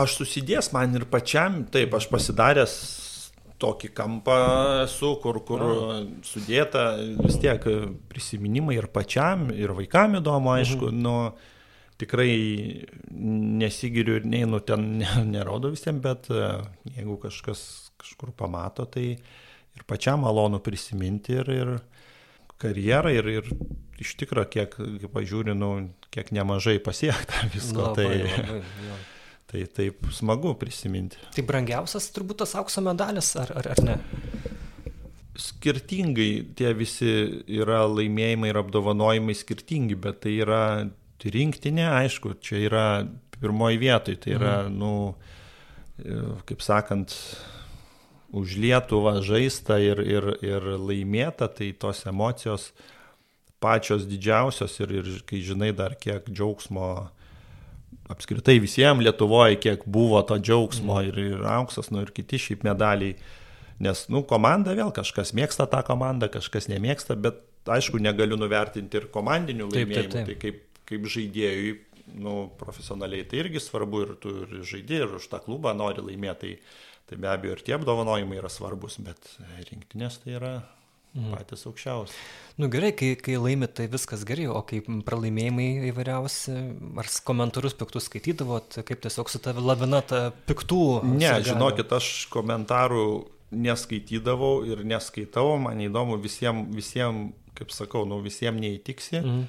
[0.00, 2.76] Aš susidės man ir pačiam, taip, aš pasidaręs
[3.62, 4.36] tokį kampą
[4.84, 5.64] esu, kur, kur
[6.26, 6.86] sudėta
[7.22, 7.64] vis tiek
[8.10, 11.04] prisiminimai ir pačiam, ir vaikam įdomu, aišku, mhm.
[11.04, 11.16] nu,
[12.00, 12.34] tikrai
[13.62, 14.98] nesigiriu ir neinu ten,
[15.34, 16.50] nerodo visiems, bet e,
[16.98, 17.64] jeigu kažkas
[18.04, 19.14] kažkur pamato, tai
[19.74, 21.72] ir pačiam malonu prisiminti ir, ir
[22.62, 23.50] karjerą ir, ir
[24.02, 25.70] iš tikrųjų, kiek, kaip pažiūriu, nu,
[26.14, 27.90] kiek nemažai pasiekta visko.
[27.90, 28.98] Labai, tai, labai, jo.
[29.50, 31.20] tai taip smagu prisiminti.
[31.34, 33.98] Tai brangiausias turbūt tas aukso medalis, ar, ar, ar ne?
[35.34, 37.10] Skirtingai tie visi
[37.50, 40.64] yra laimėjimai ir apdovanojimai skirtingi, bet tai yra
[41.24, 42.86] rinktinė, aišku, čia yra
[43.40, 44.74] pirmoji vietoj, tai yra, mhm.
[44.78, 47.14] nu, kaip sakant,
[48.34, 52.72] už Lietuvą žaista ir, ir, ir laimėta, tai tos emocijos
[53.62, 56.88] pačios didžiausios ir, ir kai žinai dar kiek džiaugsmo
[58.10, 63.16] apskritai visiems Lietuvoje, kiek buvo to džiaugsmo ir, ir auksas, nu ir kiti šiaip medaliai.
[63.82, 69.08] Nes, nu, komanda vėl kažkas mėgsta tą komandą, kažkas nemėgsta, bet aišku, negaliu nuvertinti ir
[69.14, 70.28] komandinių Taip, taip, laimėjimų, taip.
[70.28, 70.60] tai kaip,
[70.90, 71.72] kaip žaidėjui,
[72.20, 76.52] nu, profesionaliai tai irgi svarbu ir tu ir žaidži ir už tą klubą nori laimėti,
[76.54, 79.36] tai, tai be abejo ir tie apdovanojimai yra svarbus, bet
[79.68, 80.54] rinktinės tai yra
[81.14, 82.16] patys aukščiausi.
[82.58, 86.54] Nu gerai, kai, kai laimit, tai viskas gerai, o kai pralaimėjimai įvairiausi,
[87.00, 90.82] ar komentarus piktus skaitydavot, kaip tiesiog su ta lavina ta piktų.
[91.06, 91.48] Ne, sirgalių?
[91.52, 93.06] žinokit, aš komentarų
[93.54, 97.28] neskaitydavau ir neskaitau, man įdomu visiems, visiem,
[97.58, 99.20] kaip sakau, nu visiems neįtiksi.
[99.22, 99.44] Mhm.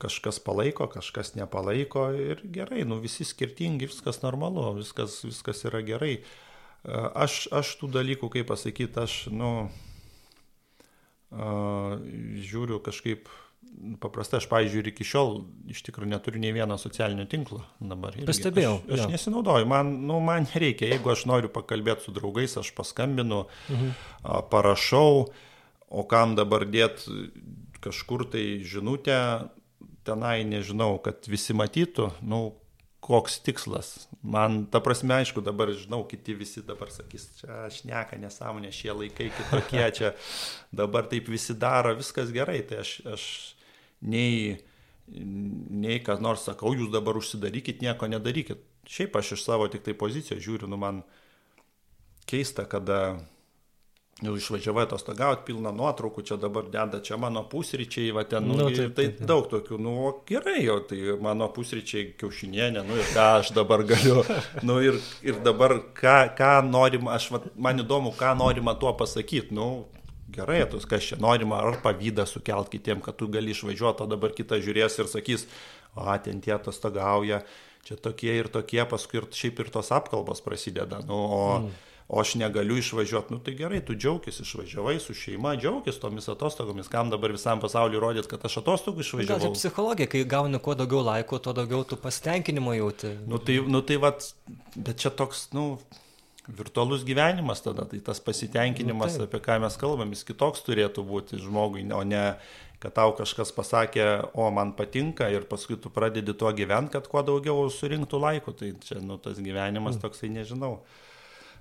[0.00, 6.14] Kažkas palaiko, kažkas nepalaiko ir gerai, nu visi skirtingi, viskas normalu, viskas, viskas yra gerai.
[6.18, 6.47] E,
[6.88, 9.52] Aš, aš tų dalykų, kaip pasakyti, aš, nu,
[11.32, 11.98] a,
[12.48, 13.28] žiūriu kažkaip
[14.00, 15.34] paprastai, aš, pavyzdžiui, ir iki šiol
[15.70, 18.16] iš tikrųjų neturiu nei vieno socialinio tinklo dabar.
[18.28, 19.08] Pastebėjau, Aš, aš jo.
[19.12, 23.92] nesinaudoju, man, nu, man nereikia, jeigu aš noriu pakalbėti su draugais, aš paskambinu, mhm.
[24.52, 25.28] parašau,
[25.88, 27.28] o kam dabar dėti
[27.84, 29.18] kažkur tai žinutę,
[30.08, 32.42] tenai nežinau, kad visi matytų, nu,
[33.00, 34.08] koks tikslas.
[34.22, 38.90] Man, ta prasme, aišku, dabar žinau, kiti visi dabar sakys, čia aš neka nesąmonė, šie
[38.94, 40.12] laikai kitokie, čia
[40.74, 43.28] dabar taip visi daro, viskas gerai, tai aš, aš
[44.02, 44.58] nei,
[45.08, 48.66] nei kas nors sakau, jūs dabar užsidarykit, nieko nedarykit.
[48.88, 51.02] Šiaip aš iš savo tik tai pozicijos žiūriu, nu man
[52.28, 53.18] keista, kada
[54.22, 58.66] jau išvažiavai atostogauti, pilna nuotraukų, čia dabar deda, čia mano pusryčiai, va ten, nu, Nu,
[58.74, 59.92] taip, tai taip, daug tokių, nu
[60.26, 64.24] gerai, jo, tai mano pusryčiai kiaušinienė, nu ir ką aš dabar galiu,
[64.68, 69.54] nu ir, ir dabar ką, ką norim, aš, va, man įdomu, ką norima tuo pasakyti,
[69.54, 69.86] nu
[70.34, 74.34] gerai, tu kas čia norima, ar pavydą sukelt kitiem, kad tu gali išvažiuoti, o dabar
[74.34, 75.46] kitas žiūrės ir sakys,
[75.94, 77.44] o ten tie atostogauja,
[77.86, 81.87] čia tokie ir tokie, paskui ir šiaip ir tos apkalbos prasideda, nu, o, mm.
[82.08, 86.88] O aš negaliu išvažiuoti, nu tai gerai, tu džiaugis, išvažiavai su šeima, džiaugis tomis atostogomis,
[86.88, 89.54] kam dabar visam pasauliu rodėt, kad aš atostogų Gal čia išvažiavau.
[89.58, 93.12] psichologija, kai gauni kuo daugiau laikų, tuo daugiau tu pasitenkinimo jauti.
[93.28, 94.30] Nu tai, nu tai vat,
[94.76, 95.74] bet čia toks, nu,
[96.48, 101.04] virtualus gyvenimas tada, tai tas pasitenkinimas, Nu, nu, apie ką mes kalbam, jis kitoks turėtų
[101.04, 102.22] būti žmogui, o ne,
[102.80, 107.20] kad tau kažkas pasakė, o man patinka ir paskui tu pradedi tuo gyventi, kad kuo
[107.20, 110.78] daugiau surinktų laiko, tai čia, nu, tas gyvenimas toksai, nežinau.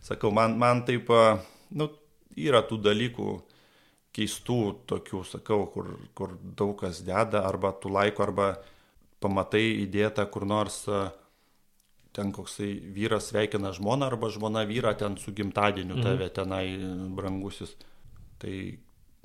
[0.07, 1.11] Sakau, man, man taip,
[1.75, 1.89] nu,
[2.39, 3.29] yra tų dalykų
[4.15, 8.51] keistų tokių, sakau, kur, kur daug kas deda, arba tų laiko, arba
[9.21, 10.85] pamatai įdėta kur nors
[12.17, 16.65] ten koksai vyras sveikina žmoną arba žmona vyrą ten su gimtadieniu tave tenai
[17.13, 17.75] brangusis.
[18.41, 18.55] Tai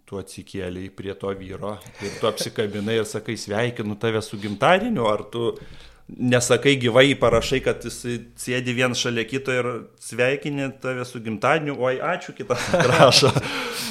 [0.09, 5.25] tu atsikėliai prie to vyro ir tu apsikabinai ir sakai sveikinu tave su gimtadieniu, ar
[5.33, 5.53] tu
[6.19, 8.01] nesakai gyvai, parašai, kad jis
[8.41, 9.69] sėdi vien šalia kito ir
[10.03, 13.31] sveikini tave su gimtadieniu, oi ačiū kitas rašo.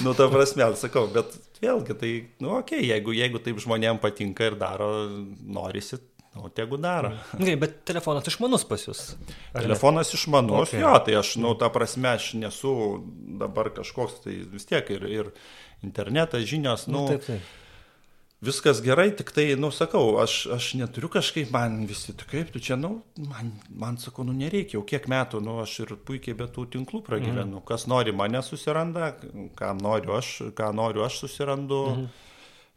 [0.06, 2.12] nu, ta prasme, sakau, bet vėlgi, tai,
[2.44, 4.92] nu, okei, okay, jeigu, jeigu taip žmonėms patinka ir daro,
[5.42, 6.00] norisi,
[6.40, 7.12] o tegu daro.
[7.36, 9.02] Gerai, bet telefonas išmanus pas jūs.
[9.52, 10.80] Telefonas išmanus, Okay.
[10.84, 12.76] jo, tai aš, nu, ta prasme, aš nesu
[13.42, 15.34] dabar kažkoks, tai vis tiek ir, ir
[15.84, 17.58] internetas, žinios, nu, Nu, taip, taip.
[18.42, 22.62] Viskas gerai, tik tai, nu, sakau, aš, aš neturiu kažkaip, man visi, tu kaip tu
[22.64, 22.96] čia, nu,
[23.30, 27.04] man, man sakau, nu, nereikia, jau kiek metų, nu, aš ir puikiai be tų tinklų
[27.06, 27.66] pragyvenu, mm.
[27.70, 29.14] kas nori mane susiranda,
[29.60, 31.86] kam noriu aš, ką noriu aš susirandu.
[31.94, 32.12] Mm.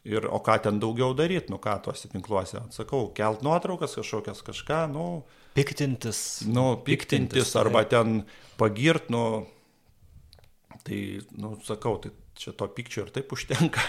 [0.05, 4.83] Ir, o ką ten daugiau daryti, nu ką tuose tinkluose, atsakau, kelt nuotraukas kažkokias kažką,
[4.91, 5.05] nu,
[5.57, 6.19] Piktintis.
[6.45, 8.19] nu, piktintis arba ten
[8.53, 9.47] pagirt, nu,
[10.85, 10.99] tai,
[11.41, 13.81] nu, sakau, tai čia to pykčio ir taip užtenka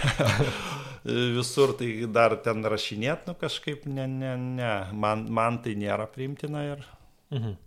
[1.36, 6.66] visur, tai dar ten rašinėt, nu, kažkaip, ne, ne, ne, man, man tai nėra priimtina
[6.72, 6.90] ir...
[7.34, 7.62] Mhm.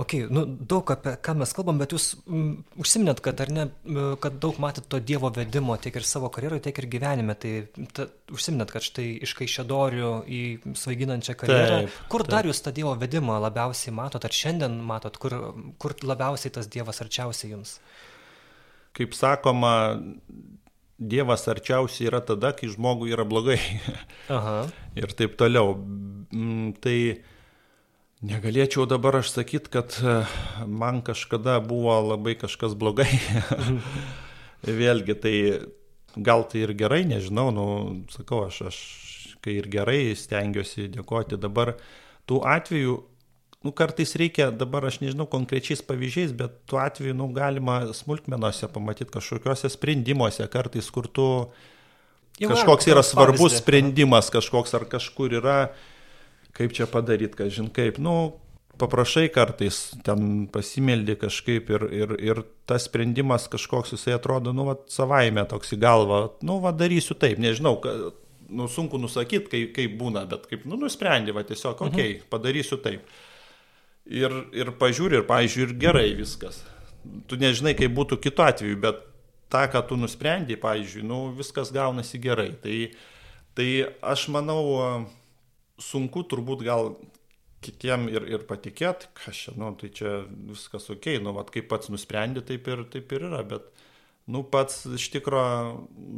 [0.00, 4.38] Ok, nu, daug apie ką mes kalbam, bet jūs mm, užsiminėt, kad ne, m, kad
[4.40, 7.34] daug matėt to Dievo vedimo tiek ir savo karjeroje, tiek ir gyvenime.
[7.36, 7.52] Tai
[7.96, 10.40] ta, užsiminėt, kad štai iš kaišėdorių į
[10.78, 11.82] svaiginančią karjerą.
[11.82, 12.32] Taip, kur taip.
[12.32, 15.36] dar jūs tą Dievo vedimą labiausiai matot, ar šiandien matot, kur,
[15.82, 17.76] kur labiausiai tas Dievas arčiausiai jums?
[18.96, 19.74] Kaip sakoma,
[21.00, 23.56] Dievas arčiausiai yra tada, kai žmogui yra blogai.
[24.36, 24.66] Aha.
[25.00, 25.72] ir taip toliau.
[26.30, 26.96] Mm, Tai
[28.20, 30.18] negalėčiau dabar aš sakyti, kad e,
[30.68, 33.08] man kažkada buvo labai kažkas blogai.
[34.80, 35.34] Vėlgi, tai
[36.20, 37.66] gal tai ir gerai, nežinau, nu,
[38.12, 38.80] sakau, aš, aš
[39.40, 41.78] kai ir gerai stengiuosi dėkoti dabar
[42.28, 42.98] tų atvejų.
[43.60, 49.12] Nu, kartais reikia, dabar aš nežinau konkrečiais pavyzdžiais, bet tuo atveju nu, galima smulkmenuose pamatyti
[49.12, 51.26] kažkokiuose sprendimuose, kartais kur tu
[52.40, 55.58] kažkoks yra svarbus sprendimas, kažkoks ar kažkur yra,
[56.56, 58.40] kaip čia padaryti, kažin kaip, nu,
[58.80, 64.78] paprašai kartais, ten pasimeldi kažkaip ir, ir, ir tas sprendimas kažkoks jisai atrodo, nu, va,
[64.88, 67.92] savaime toks į galvą, nu, va, darysiu taip, nežinau, ka,
[68.48, 72.30] nu, sunku nusakyti, kaip, kaip būna, bet kaip, nu, nusprendė, va, tiesiog, okei, okay, mhm.
[72.32, 73.18] padarysiu taip.
[74.10, 76.64] Ir, ir pažiūri, ir, pažiūri, ir gerai viskas.
[77.30, 79.04] Tu nežinai, kaip būtų kitu atveju, bet
[79.52, 82.50] tą, ką tu nusprendai, pavyzdžiui, nu, viskas gaunasi gerai.
[82.62, 82.76] Tai,
[83.58, 83.68] tai
[84.02, 85.06] aš manau,
[85.80, 86.94] sunku turbūt gal
[87.64, 91.92] kitiem ir, ir patikėt, kas čia, nu, tai čia viskas ok, nu, vat, kaip pats
[91.92, 93.68] nusprendi, taip ir, taip ir yra, bet,
[94.30, 95.42] nu, pats iš tikro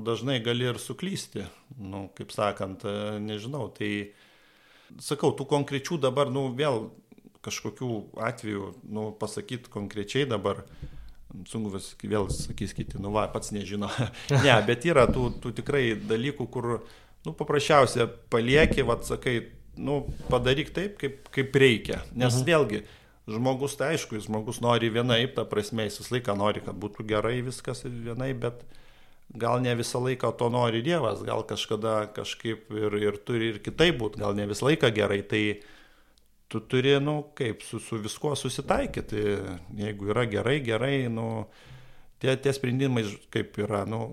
[0.07, 1.49] dažnai gali ir suklysti,
[1.83, 2.87] nu, kaip sakant,
[3.25, 4.13] nežinau, tai,
[5.03, 6.87] sakau, tų konkrečių dabar, nu, vėl
[7.43, 7.91] kažkokių
[8.31, 10.63] atvejų, nu, pasakyti konkrečiai dabar,
[11.49, 13.91] sunku vis vėl sakys kiti, nu, va, pats nežino.
[14.45, 16.73] ne, bet yra tų, tų tikrai dalykų, kur,
[17.27, 19.39] nu, paprasčiausia palieki, va, sakai,
[19.77, 22.03] nu, padaryk taip, kaip, kaip reikia.
[22.13, 22.47] Nes mhm.
[22.49, 22.85] vėlgi,
[23.31, 27.41] žmogus, tai aišku, žmogus nori vienaip, ta prasme, jis visą laiką nori, kad būtų gerai
[27.47, 28.65] viskas vienaip, bet
[29.39, 33.99] gal ne visą laiką to nori Dievas, gal kažkada kažkaip ir, ir turi ir kitaip
[34.01, 35.23] būti, gal ne visą laiką gerai.
[35.25, 35.43] Tai
[36.53, 39.23] tu turi, nu, kaip, su, su viskuo susitaikyti.
[39.79, 41.47] Jeigu yra gerai, gerai, nu,
[42.21, 44.05] tie, tie sprendimai, kaip yra, nu,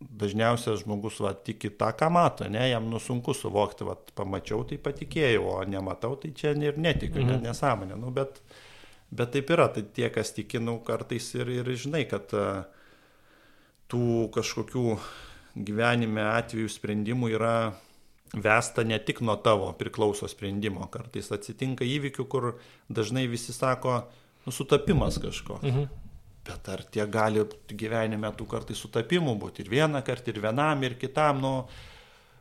[0.00, 5.46] dažniausiai žmogus va, tiki tą, ką mato, ne, jam nusunku suvokti, va, pamačiau, tai patikėjau,
[5.54, 7.32] o nematau, tai čia ir netikiu, mhm.
[7.32, 7.96] ne, nesąmonė.
[8.00, 8.40] Nu, bet,
[9.12, 12.62] bet taip yra, tai tie, kas tiki, nu, kartais ir, ir žinai, kad uh,
[13.90, 14.86] tų kažkokių
[15.66, 17.54] gyvenime atvejų sprendimų yra
[18.34, 22.52] vesta ne tik nuo tavo priklauso sprendimo, kartais atsitinka įvykių, kur
[22.88, 24.00] dažnai visi sako,
[24.46, 25.58] nu, sutapimas kažko.
[25.62, 25.88] Mhm.
[26.46, 30.96] Bet ar tie gali gyvenime tų kartai sutapimų būti ir vieną kartą, ir vienam, ir
[30.98, 31.52] kitam, nu,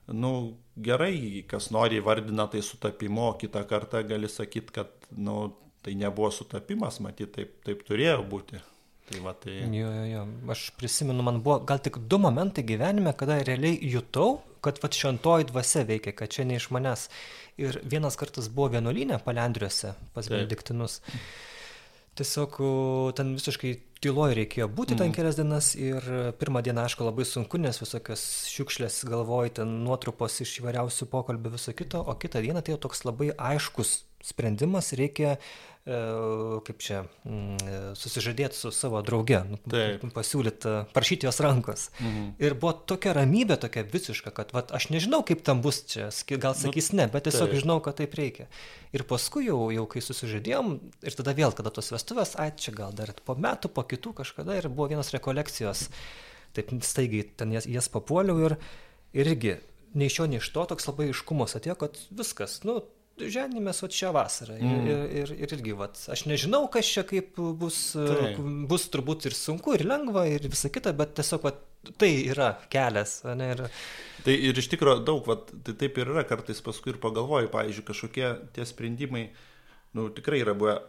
[0.07, 0.31] nu
[0.79, 5.51] gerai, kas nori įvardina tai sutapimu, o kitą kartą gali sakyti, kad nu,
[5.83, 8.61] tai nebuvo sutapimas, matyt, taip, taip turėjo būti.
[9.09, 9.55] Tai va, tai...
[9.73, 10.23] Jo, jo, jo.
[10.53, 15.49] Aš prisimenu, man buvo gal tik du momentai gyvenime, kada realiai jutau, kad va šventoji
[15.49, 17.07] dvasia veikia, kad čia ne iš manęs.
[17.59, 20.99] Ir vienas kartas buvo vienuolynė palendriuose pas Benediktinus.
[22.19, 22.57] Tiesiog
[23.15, 23.71] ten visiškai
[24.03, 24.99] tyloj reikėjo būti mm.
[25.01, 26.05] ten kelias dienas ir
[26.39, 31.73] pirmą dieną, aišku, labai sunku, nes visokios šiukšlės galvoj, ten nuotrupos iš įvairiausių pokalbių, viso
[31.75, 35.68] kito, o kitą dieną tai jau toks labai aiškus sprendimas, reikia E,
[36.65, 39.59] kaip čia, mm, susižadėti su savo drauge, nu,
[40.13, 41.87] pasiūlyti, prašyti jos rankos.
[41.99, 42.27] Mhm.
[42.43, 46.53] Ir buvo tokia ramybė, tokia visiška, kad vat, aš nežinau, kaip tam bus čia, gal
[46.53, 47.61] nu, sakys ne, bet tiesiog taip.
[47.63, 48.49] žinau, kad taip reikia.
[48.95, 50.75] Ir paskui jau, jau kai susižadėjom,
[51.05, 54.59] ir tada vėl, kada tos vestuvės, ai čia gal dar po metų, po kitų kažkada,
[54.59, 55.87] ir buvo vienos rekolekcijos,
[56.57, 58.59] taip staigiai ten jas, jas papuoliau ir
[59.13, 59.57] irgi
[59.93, 62.79] nei iš jo, nei iš to toks labai iškumas atėjo, kad viskas, nu,
[63.19, 64.57] ženimės vat šią vasarą.
[64.59, 64.85] Mm.
[64.89, 68.39] Ir, ir, ir irgi, vat, aš nežinau, kas čia kaip bus, Taip.
[68.69, 71.61] bus turbūt ir sunku, ir lengva, ir visa kita, bet tiesiog vat,
[72.01, 73.19] tai yra kelias.
[73.39, 73.65] Ne, ir...
[74.25, 77.87] Tai ir iš tikrųjų daug, vat, tai taip ir yra, kartais paskui ir pagalvoju, pavyzdžiui,
[77.87, 79.29] kažkokie tie sprendimai,
[79.97, 80.79] nu, tikrai yra buvę,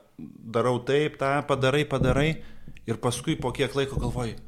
[0.57, 2.31] darau taip, tą padarai, padarai,
[2.91, 4.39] ir paskui po kiek laiko galvoju,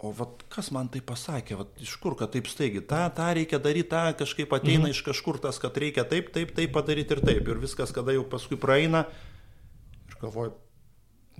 [0.00, 3.58] O vat, kas man tai pasakė, vat, iš kur, kad taip staigi, tą, tą reikia
[3.60, 4.94] daryti, tą kažkaip ateina mhm.
[4.94, 7.44] iš kažkur tas, kad reikia taip, taip, taip padaryti ir taip.
[7.44, 9.02] Ir viskas, kada jau paskui praeina,
[10.08, 10.54] ir galvoju,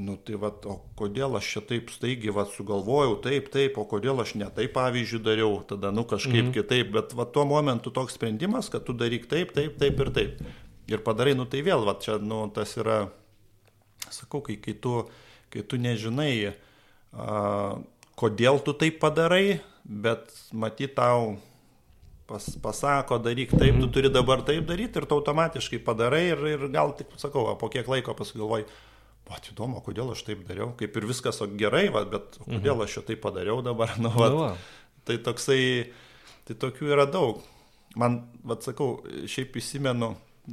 [0.05, 4.21] nu tai vat, o kodėl aš čia taip staigi, vat, sugalvojau, taip, taip, o kodėl
[4.21, 6.53] aš ne taip, pavyzdžiui, dariau, tada, nu kažkaip mhm.
[6.59, 10.43] kitaip, bet vat, tuo momentu toks sprendimas, kad tu daryk taip, taip, taip ir taip.
[10.91, 13.07] Ir padarai, nu tai vėl, vat, čia, nu, tas yra,
[14.11, 14.99] sakau, kai, kai, tu,
[15.49, 17.81] kai tu nežinai, uh,
[18.21, 21.39] kodėl tu tai padarai, bet matyt tau
[22.31, 23.91] pas, pasako, daryk taip, tu mhm.
[23.95, 27.89] turi dabar taip daryti ir tu automatiškai padarai ir, ir gal tik, sakau, po kiek
[27.91, 28.69] laiko pasigalvoji,
[29.31, 32.85] va, įdomu, kodėl aš taip dariau, kaip ir viskas gerai, va, bet kodėl mhm.
[32.87, 34.49] aš šio taip padariau dabar, nu, va, nu,
[35.09, 35.63] tai toksai,
[36.47, 37.43] tai tokių yra daug.
[37.99, 40.13] Man, va, sakau, šiaip įsimenu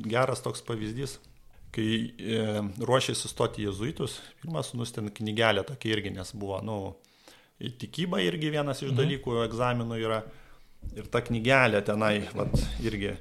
[0.09, 1.19] geras toks pavyzdys,
[1.75, 2.45] kai e,
[2.81, 6.77] ruošėsi stoti į jezuitus, pirmas sunus ten knygelė tokia irgi, nes buvo, nu,
[7.57, 8.99] Tikyba irgi vienas iš mhm.
[9.01, 10.21] dalykų egzaminų yra.
[10.95, 12.53] Ir ta knygelė tenai, vat,
[12.85, 13.15] irgi.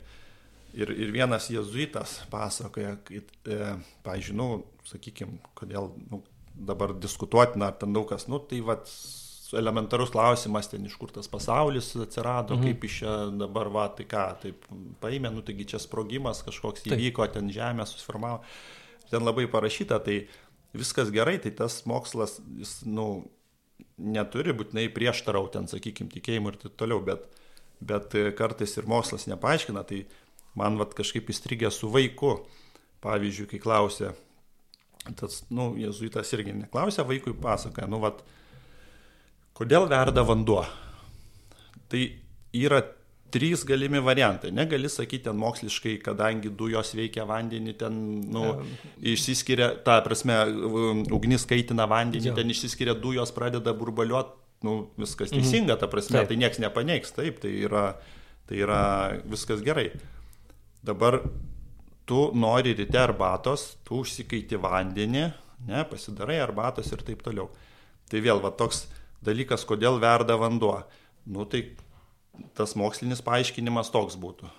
[0.77, 3.71] Ir, ir vienas jezuitas pasakoja, kad, e,
[4.05, 6.21] pažiūrėjau, nu, sakykime, kodėl nu,
[6.53, 8.85] dabar diskutuotina, ar ten daug kas, nu, tai vat,
[9.57, 12.67] elementarus klausimas ten, iš kur tas pasaulis atsirado, mhm.
[12.67, 14.67] kaip iš čia dabar, va, tai ką, taip
[15.03, 17.39] paėmė, nu, taigi čia sprogimas kažkoks įvyko, taip.
[17.39, 18.43] ten žemė susiformavo.
[19.11, 20.25] Ten labai parašyta, tai
[20.77, 23.27] viskas gerai, tai tas mokslas, jis, nu,
[23.97, 27.27] neturi būtinai prieštarau ten, sakykime, tikėjimui ir taip toliau, bet,
[27.81, 30.05] bet kartais ir mokslas nepaaiškina, tai
[30.59, 32.39] man vat kažkaip įstrigė su vaiku,
[33.05, 34.13] pavyzdžiui, kai klausė,
[35.19, 38.23] tas, nu, jezuitas irgi neklausė, vaikui pasakoja, nu, vat,
[39.57, 40.65] kodėl verda vanduo.
[41.87, 42.03] Tai
[42.57, 42.83] yra
[43.31, 44.51] trys galimi variantai.
[44.55, 47.97] Negali sakyti ten moksliškai, kadangi dujos veikia vandenį, ten
[48.33, 48.45] nu,
[49.03, 50.39] išsiskiria, ta prasme,
[51.15, 52.37] ugnis kaitina vandenį, jo.
[52.39, 55.43] ten išsiskiria dujos, pradeda burbaliuoti, nu, viskas mhm.
[55.43, 56.31] teisinga, ta prasme, taip.
[56.31, 57.87] tai niekas nepaneigs, taip, tai yra,
[58.49, 58.83] tai yra
[59.27, 59.91] viskas gerai.
[60.87, 61.21] Dabar
[62.07, 65.25] tu nori ryte arbatos, tu užsikaiti vandenį,
[65.67, 67.51] ne, pasidarai arbatos ir taip toliau.
[68.07, 68.85] Tai vėl va toks
[69.27, 70.79] dalykas, kodėl verda vanduo.
[71.27, 71.65] Nu tai
[72.57, 74.51] tas mokslinis paaiškinimas toks būtų.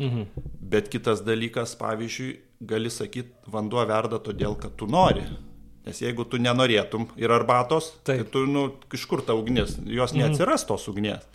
[0.00, 0.44] Mhm.
[0.60, 5.22] Bet kitas dalykas, pavyzdžiui, gali sakyti, vanduo verda todėl, kad tu nori.
[5.84, 8.30] Nes jeigu tu nenorėtum ir arbatos, tai Taip.
[8.30, 8.64] tai tu, nu,
[8.96, 10.20] iš kur ta ugnis, jos mhm.
[10.22, 11.26] neatsiras tos ugnies.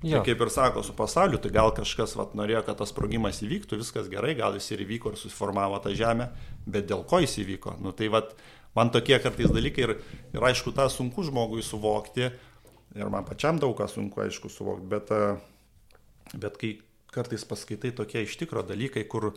[0.00, 3.78] Tai kaip ir sako su pasauliu, tai gal kažkas vat, norėjo, kad tas sprogimas įvyktų,
[3.78, 6.30] viskas gerai, gal jis ir įvyko ir susiformavo tą žemę,
[6.66, 7.76] bet dėl ko jis įvyko?
[7.84, 8.32] Nu, tai vat,
[8.74, 9.92] man tokie kartais dalykai ir,
[10.34, 12.32] ir aišku, tą sunku žmogui suvokti
[12.96, 15.12] ir man pačiam daug ką sunku, aišku, suvokti, bet,
[16.34, 16.76] bet kai
[17.14, 19.32] kartais paskaitai tokie iš tikro dalykai, kur,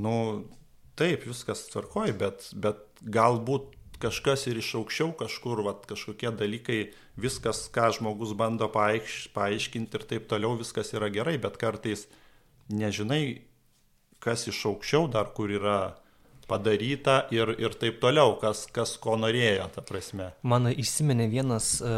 [0.00, 0.14] nu,
[1.00, 6.80] taip, viskas tvarkoji, bet, bet galbūt kažkas ir iš aukščiau kažkur, vat, kažkokie dalykai,
[7.20, 12.06] viskas, ką žmogus bando paaiš, paaiškinti ir taip toliau, viskas yra gerai, bet kartais
[12.72, 13.42] nežinai,
[14.24, 15.78] kas iš aukščiau dar kur yra
[16.50, 20.30] padaryta ir, ir taip toliau, kas, kas ko norėjo, ta prasme.
[20.42, 21.92] Man įsiminė vienas, e,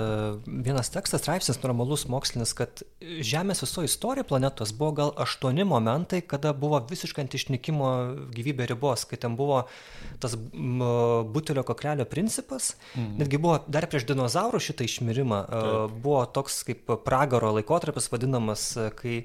[0.47, 6.53] vienas tekstas, straipsnis normalus mokslinis, kad Žemės viso istorija planetos buvo gal aštuoni momentai, kada
[6.57, 7.93] buvo visiškai ant išnykimo
[8.35, 9.65] gyvybė ribos, kai ten buvo
[10.23, 13.17] tas butelio koklelio principas, mhm.
[13.23, 15.99] netgi buvo dar prieš dinozaurų šitą išmirimą, e, taip.
[16.05, 19.23] buvo toks kaip pragaro laikotarpis vadinamas, kai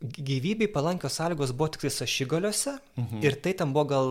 [0.00, 3.20] gyvybei palankios sąlygos buvo tik tai ašigaliuose mhm.
[3.22, 4.06] ir tai ten buvo gal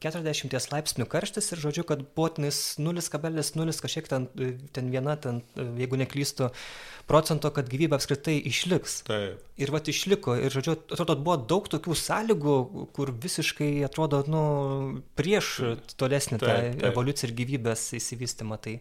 [0.00, 4.28] 40 laipsnių karštis ir žodžiu, kad buvo tenais 0,0 kažkiek ten,
[4.72, 5.42] ten viena, ten,
[5.76, 6.48] jeigu neklystu,
[7.10, 9.02] procento, kad gyvybė apskritai išliks.
[9.08, 9.42] Taip.
[9.60, 10.38] Ir vat išliko.
[10.40, 12.56] Ir žodžiu, atrodo, buvo daug tokių sąlygų,
[12.96, 14.46] kur visiškai atrodo, nu,
[15.18, 15.58] prieš
[16.00, 16.88] tolesnį taip, tą taip.
[16.88, 18.56] evoliuciją ir gyvybės įsivystimą.
[18.64, 18.78] Tai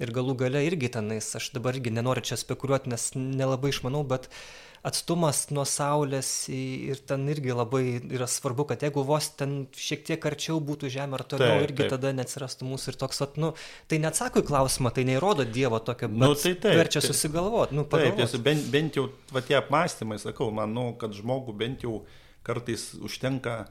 [0.00, 4.30] ir galų gale irgi tenais, aš dabar irgi nenoriu čia spekuliuoti, nes nelabai išmanau, bet
[4.32, 4.40] uh,
[4.86, 10.28] atstumas nuo Saulės ir ten irgi labai yra svarbu, kad jeigu vos ten šiek tiek
[10.30, 11.92] arčiau būtų Žemė ar toliau, taip, irgi taip.
[11.92, 13.52] tada neatsirastų mūsų ir toks, at, nu,
[13.90, 17.76] tai neatsako į klausimą, tai neįrodo Dievo tokio, bet nu, tai taip, verčia susigalvoti.
[17.76, 22.00] Nu, taip, tiesa, bent, bent jau va, tie apmąstymai, sakau, manau, kad žmogų bent jau
[22.46, 23.66] kartais užtenka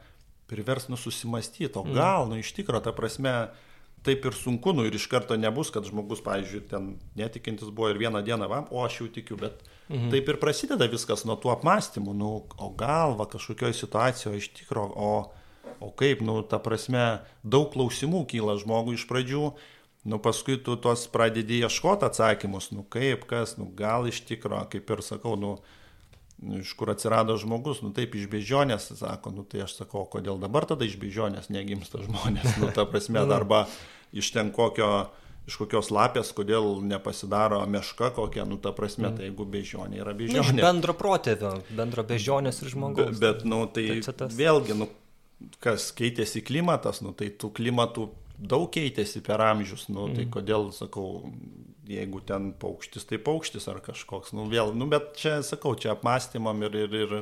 [0.50, 1.98] privers nususimastyti, o mm.
[1.98, 2.36] gal, mm.
[2.36, 3.34] nu iš tikrųjų, ta prasme,
[4.06, 8.00] taip ir sunku, nu ir iš karto nebus, kad žmogus, pavyzdžiui, ten netikintis buvo ir
[8.02, 10.12] vieną dieną, va, o aš jau tikiu, bet mhm.
[10.14, 14.94] taip ir prasideda viskas nuo tų apmąstymų, nu, o gal va kažkokioje situacijoje iš tikrųjų,
[14.96, 15.12] o,
[15.80, 19.50] o kaip, nu, ta prasme, daug klausimų kyla žmogui iš pradžių,
[20.10, 24.96] nu, paskui tu tos pradedi ieškoti atsakymus, nu, kaip, kas, nu, gal iš tikrųjų, kaip
[24.96, 25.58] ir sakau, nu,
[26.60, 30.68] iš kur atsirado žmogus, nu taip iš bežionės, sako, nu tai aš sakau, kodėl dabar
[30.70, 33.66] tada iš bežionės negimsta žmonės, nu ta prasme, arba
[34.16, 35.10] iš ten kokio,
[35.48, 40.56] iš kokios lapės, kodėl nepasidaro meška kokia, nu ta prasme, tai jeigu bežionė yra bežionė.
[40.58, 43.18] Nu, bendro protėvio, bendro bežionės ir žmogaus.
[43.18, 44.36] Be, bet, nu tai Tacitas.
[44.38, 44.90] vėlgi, nu,
[45.64, 48.10] kas keitėsi klimatas, nu tai tų klimatų
[48.40, 50.32] daug keitėsi per amžius, nu tai mm.
[50.36, 51.08] kodėl, sakau,
[51.90, 54.34] jeigu ten paukštis, tai paukštis ar kažkoks.
[54.38, 57.16] Nu, vėl, nu, bet čia, sakau, čia apmąstymam ir, ir, ir,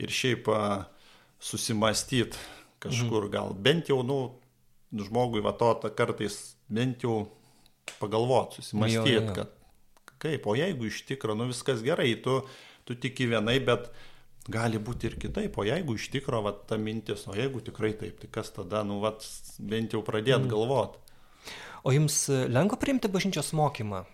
[0.00, 0.48] ir šiaip
[1.38, 2.38] susimastyti
[2.82, 3.32] kažkur mhm.
[3.32, 3.54] gal.
[3.54, 4.18] Bent jau, nu,
[4.94, 7.26] žmogui va to kartais bent jau
[8.00, 9.54] pagalvoti, susimastyti, kad
[10.22, 12.40] kaip, o jeigu iš tikrųjų, nu viskas gerai, tu,
[12.88, 13.88] tu tiki vienai, bet
[14.50, 18.18] gali būti ir kitaip, o jeigu iš tikrųjų, va ta mintis, o jeigu tikrai taip,
[18.22, 19.14] tai kas tada, nu, va,
[19.58, 20.50] bent jau pradėt mm.
[20.52, 21.04] galvoti.
[21.86, 24.04] O jums lengva priimti bažnyčios mokymą?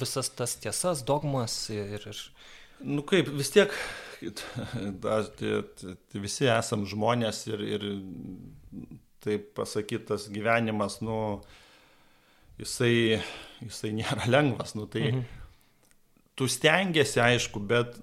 [0.00, 2.08] Visas tas tiesas, dogmas ir...
[2.08, 2.22] ir...
[2.78, 3.72] Nu kaip, vis tiek
[6.26, 7.86] visi esam žmonės ir, ir
[9.24, 11.40] taip pasakytas gyvenimas, nu,
[12.58, 13.20] jisai,
[13.62, 15.22] jisai nėra lengvas, nu, tai mhm.
[16.38, 17.98] tu stengiasi, aišku, bet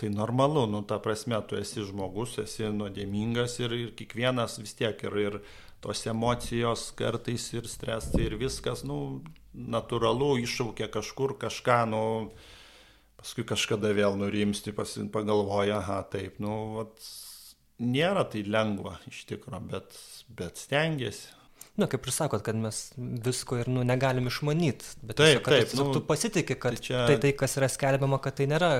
[0.00, 5.02] tai normalu, nu, ta prasme, tu esi žmogus, esi nuodėmingas ir, ir kiekvienas vis tiek
[5.06, 5.40] ir, ir
[5.84, 9.20] tos emocijos kartais ir stresai ir viskas, nu,
[9.54, 12.02] natūralu, iššaukia kažkur kažką, nu,
[13.18, 17.08] paskui kažkada vėl nurimsti, pagalvoja, aha, taip, nu, vat,
[17.78, 19.98] nėra tai lengva iš tikrųjų, bet,
[20.38, 21.37] bet stengiasi.
[21.78, 25.46] Na, nu, kaip ir sakot, kad mes visko ir nu, negalim išmanyti, bet taip, tiesiog,
[25.46, 27.02] taip, nu, tu pasitikė, kad tai, čia...
[27.06, 28.70] tai tai, kas yra skelbiama, kad tai nėra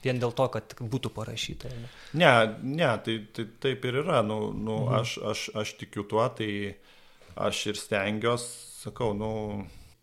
[0.00, 1.68] vien dėl to, kad būtų parašyta.
[1.68, 1.84] Ne,
[2.16, 2.32] ne,
[2.78, 4.22] ne tai, tai taip ir yra.
[4.24, 4.96] Nu, nu, mhm.
[5.02, 6.48] aš, aš, aš tikiu tuo, tai
[7.36, 8.48] aš ir stengiuosi,
[8.86, 9.30] sakau, nu,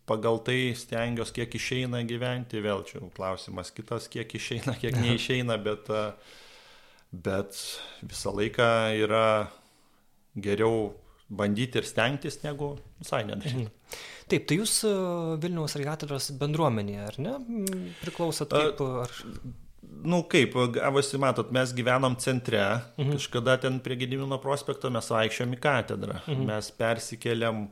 [0.06, 5.90] pagal tai stengiuosi, kiek išeina gyventi, vėl čia klausimas kitas, kiek išeina, kiek neišeina, bet,
[7.10, 7.58] bet
[8.06, 9.26] visą laiką yra
[10.38, 10.92] geriau
[11.28, 13.66] bandyti ir stengtis, negu visai nedaryti.
[13.66, 14.00] Mhm.
[14.30, 14.94] Taip, tai jūs e,
[15.42, 17.36] Vilniaus arkatedros bendruomenėje, ar ne,
[18.00, 18.82] priklausot kaip?
[19.04, 19.14] Ar...
[20.04, 22.62] Nu kaip, gavosi, matot, mes gyvenom centre,
[22.98, 23.16] mhm.
[23.16, 26.44] kažkada ten prie Gedimino prospekto mes vaikščiom į katedrą, mhm.
[26.50, 27.66] mes persikeliam,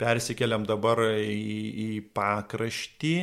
[0.00, 3.14] persikeliam dabar į, į pakraštį,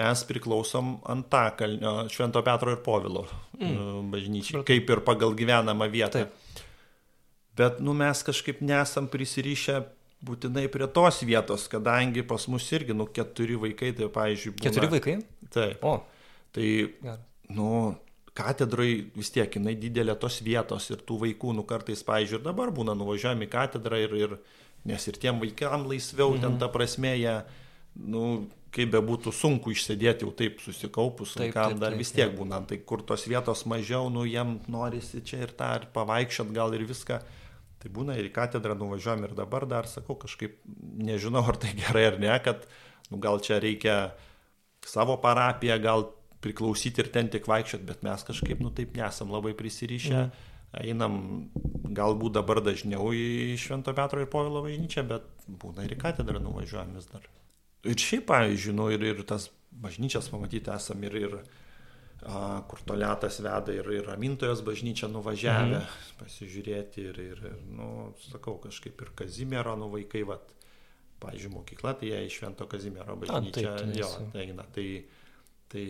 [0.00, 3.26] mes priklausom Antakalnio, Švento Petro ir Povilo
[3.58, 4.06] mm.
[4.12, 6.22] bažnyčiai, kaip ir pagal gyvenamą vietą.
[6.24, 6.51] Taip.
[7.58, 9.82] Bet nu, mes kažkaip nesam prisirišę
[10.24, 14.64] būtinai prie tos vietos, kadangi pas mus irgi, nu, keturi vaikai, tai, pavyzdžiui, būna...
[14.68, 15.16] Keturi vaikai?
[15.52, 15.84] Taip.
[15.84, 15.98] O.
[16.54, 16.68] Tai,
[17.02, 17.18] Gerai.
[17.56, 17.68] nu,
[18.38, 22.72] katedrai vis tiek, jinai didelė tos vietos ir tų vaikų, nu, kartais, pavyzdžiui, ir dabar
[22.74, 24.36] būna nuvažiuojami katedrą ir, ir
[24.88, 26.44] nes ir tiem vaikam laisviau, mhm.
[26.44, 27.36] ten ta prasme, jie,
[28.08, 28.24] nu,
[28.72, 32.32] kaip be būtų sunku išsėdėti jau taip susikaupus, taip, vaikam taip, dar taip, vis tiek
[32.38, 36.72] būna, tai kur tos vietos mažiau, nu, jiem norisi čia ir tą, ir pavaikščiot gal
[36.78, 37.20] ir viską.
[37.82, 40.60] Tai būna ir į katedrą nuvažiuojam ir dabar dar sakau, kažkaip
[41.02, 42.68] nežinau, ar tai gerai ar ne, kad
[43.10, 43.96] nu, gal čia reikia
[44.86, 46.06] savo parapiją, gal
[46.42, 50.22] priklausyti ir ten tik vaikščioti, bet mes kažkaip, nu taip nesam labai prisirišę.
[50.22, 50.48] Mm.
[50.82, 51.16] Einam
[51.92, 56.94] galbūt dabar dažniau į Švento Petro ir Povilo bažnyčią, bet būna ir į katedrą nuvažiuojam
[56.96, 57.26] vis dar.
[57.84, 59.50] Ir šiaip, pavyzdžiui, nu, ir, ir tas
[59.82, 61.36] bažnyčias pamatyti esam ir, ir
[62.70, 66.16] kur toletas veda ir, ir ramintojos bažnyčia nuvažiavę mhm.
[66.20, 67.88] pasižiūrėti ir, ir, ir, nu,
[68.28, 70.54] sakau, kažkaip ir Kazimiero, nu, vaikai, vat,
[71.22, 74.88] pažiūrėjau, mokykla, tai jie iš Švento Kazimiero bažnyčia, A, taip, jo, tai eina, tai,
[75.72, 75.86] tai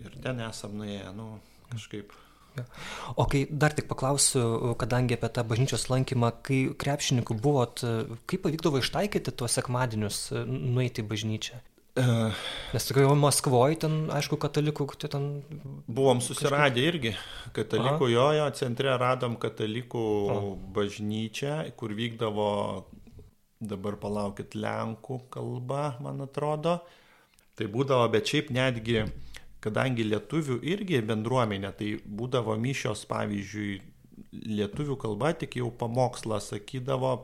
[0.00, 1.28] ir ten esam nuėję, nu,
[1.72, 2.14] kažkaip.
[2.56, 2.64] Ja.
[3.16, 7.84] O kai dar tik paklausiu, kadangi apie tą bažnyčios lankymą, kai krepšininkų buvot,
[8.28, 11.60] kaip pavykdavo ištaikyti tuos sekmadienius nueiti į bažnyčią?
[11.92, 15.26] Nes tikrai Maskvoje ten, aišku, katalikų, tai ten...
[15.84, 16.86] Buvom susiradę kažkaip...
[16.88, 17.12] irgi.
[17.52, 18.12] Katalikų Aha.
[18.14, 20.54] jojo, centre radom katalikų Aha.
[20.78, 22.48] bažnyčią, kur vykdavo,
[23.60, 26.78] dabar palaukit, lenkų kalba, man atrodo.
[27.60, 29.04] Tai būdavo, bet šiaip netgi,
[29.60, 33.82] kadangi lietuvių irgi bendruomenė, tai būdavo mišios, pavyzdžiui,
[34.32, 37.14] lietuvių kalba, tik jau pamokslą sakydavo,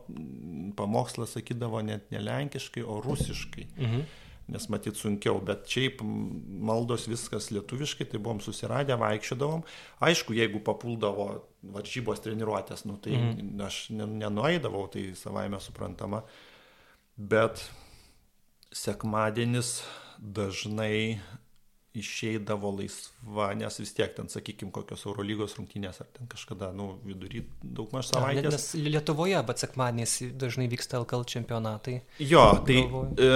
[0.77, 3.71] pamokslą sakydavo net ne lenkiškai, o rusiškai.
[3.81, 4.09] Mhm
[4.49, 9.65] nes matyt sunkiau, bet šiaip maldos viskas lietuviškai, tai buvom susiradę, vaikščiodavom.
[10.09, 11.29] Aišku, jeigu papuldavo
[11.75, 13.59] varžybos treniruotės, nu, tai mm.
[13.67, 16.23] aš nenueidavau, tai savaime suprantama,
[17.19, 17.67] bet
[18.75, 19.83] sekmadienis
[20.19, 21.19] dažnai
[21.99, 27.43] išeidavo laisva, nes vis tiek ten, sakykime, kokios Eurolygos rungtynės ar ten kažkada, nu, vidury
[27.63, 28.55] daug maž savaitės.
[28.55, 32.01] Nes Lietuvoje, bet sekmadieniais dažnai vyksta LKL čempionatai.
[32.23, 32.83] Jo, tai...
[33.17, 33.31] E,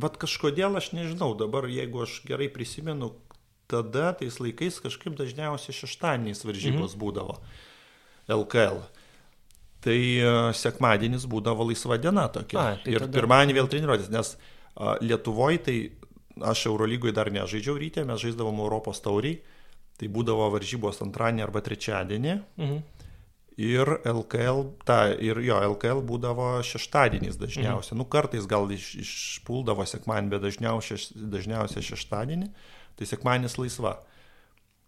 [0.00, 3.12] Vat kažkodėl aš nežinau, dabar jeigu aš gerai prisimenu,
[3.70, 7.00] tada tais laikais kažkaip dažniausiai šeštadieniais varžybos mhm.
[7.00, 7.38] būdavo
[8.34, 8.82] LKL.
[9.84, 12.60] Tai uh, sekmadienis būdavo laisva diena tokia.
[12.60, 13.14] A, tai ir tada...
[13.18, 14.34] pirmadienį vėl treniruotis, nes
[15.04, 15.76] Lietuvoje tai
[16.42, 19.38] aš Eurolygoje dar nežaidžiau ryte, mes žaisdavom Europos tauriai,
[20.00, 22.34] tai būdavo varžybos antradienį arba trečiadienį.
[22.58, 22.80] Mhm.
[23.54, 27.94] Ir LKL, ta, ir jo, LKL būdavo šeštadieniais dažniausiai.
[27.94, 28.00] Mhm.
[28.02, 30.98] Nu, kartais gal iš, išpuldavo sekmanį, bet dažniausiai,
[31.36, 32.50] dažniausiai šeštadienį.
[32.98, 34.00] Tai sekmanis laisva.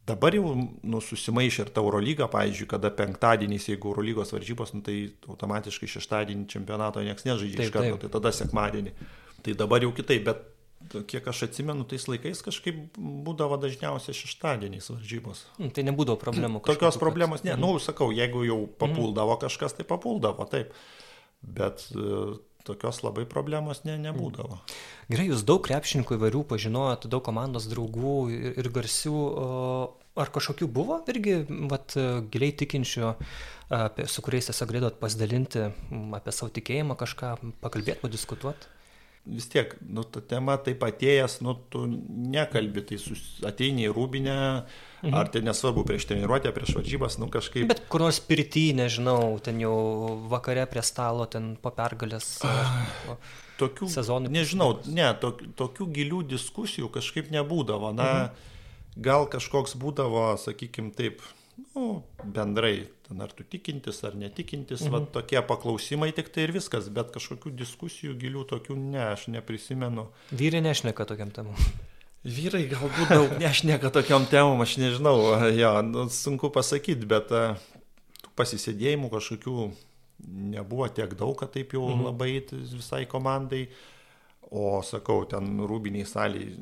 [0.06, 0.52] Dabar jau
[0.86, 6.46] nu, susimaišė ir ta Eurolyga, pavyzdžiui, kada penktadieniais, jeigu Eurolygos varžybos, nu, tai automatiškai šeštadienį
[6.50, 8.94] čempionato niekas nežaidžia iš karto, tai tada sekmadienį.
[9.46, 10.44] Tai dabar jau kitaip, bet
[11.10, 15.44] kiek aš atsimenu, tais laikais kažkaip būdavo dažniausiai šeštadieniais varžybos.
[15.58, 16.62] Mm, tai nebūdavo problemų.
[16.66, 17.62] Tokios problemos, ne, mm.
[17.62, 18.76] nu, sakau, jeigu jau mhm.
[18.82, 20.74] papuldavo kažkas, tai papuldavo, taip.
[21.46, 24.58] Bet uh, tokios labai problemos ne, nebūdavo.
[25.10, 29.20] Gerai, jūs daug krepšininkų įvairių pažinojot, daug komandos draugų ir, ir garsių.
[30.16, 31.92] Ar kažkokių buvo irgi vat,
[32.32, 33.10] giliai tikinčių,
[33.76, 35.66] apie, su kuriais tiesiog galėdot pasidalinti
[36.16, 38.75] apie savo tikėjimą, kažką pakalbėti, padiskutuoti?
[39.26, 41.84] Vis tiek, nu, ta tema taip atėjęs, nu, tu
[42.32, 44.36] nekalbi, tai sus, ateini į rūbinę,
[45.02, 45.16] mhm.
[45.18, 47.66] ar tai nesvarbu prieš treniruotę, prieš varžybas, nu kažkaip.
[47.70, 49.76] Bet kur nors pirty, nežinau, ten jau
[50.30, 52.36] vakare prie stalo, ten po pergalės.
[52.46, 53.18] Ar,
[53.60, 54.32] tokių sezonų.
[54.32, 57.92] Nežinau, ne, to, tokių gilių diskusijų kažkaip nebūdavo.
[57.96, 59.02] Na, mhm.
[59.06, 61.24] gal kažkoks būdavo, sakykim, taip,
[61.56, 64.92] nu, bendrai, ten ar tu tikintis ar netikintis, mhm.
[64.92, 70.08] va, tokie paklausimai tik tai ir viskas, bet kažkokių diskusijų gilių tokių ne, aš neprisimenu.
[70.36, 71.56] Vyrai nešneka tokiam temam.
[72.26, 75.18] Vyrai galbūt daug nešneka tokiam temam, aš nežinau,
[75.54, 79.68] jo, nu, sunku pasakyti, bet tų pasisėdėjimų kažkokių
[80.56, 82.08] nebuvo tiek daug, kad taip jau mhm.
[82.10, 83.66] labai visai komandai.
[84.54, 86.52] O sakau, ten rūbiniai saliai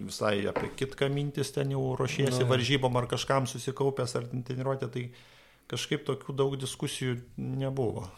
[0.00, 2.48] visai apie kitką mintis ten jau ruošiesi no.
[2.50, 5.06] varžybom ar kažkam susikaupęs ar treniruotė, tai
[5.70, 8.08] kažkaip tokių daug diskusijų nebuvo.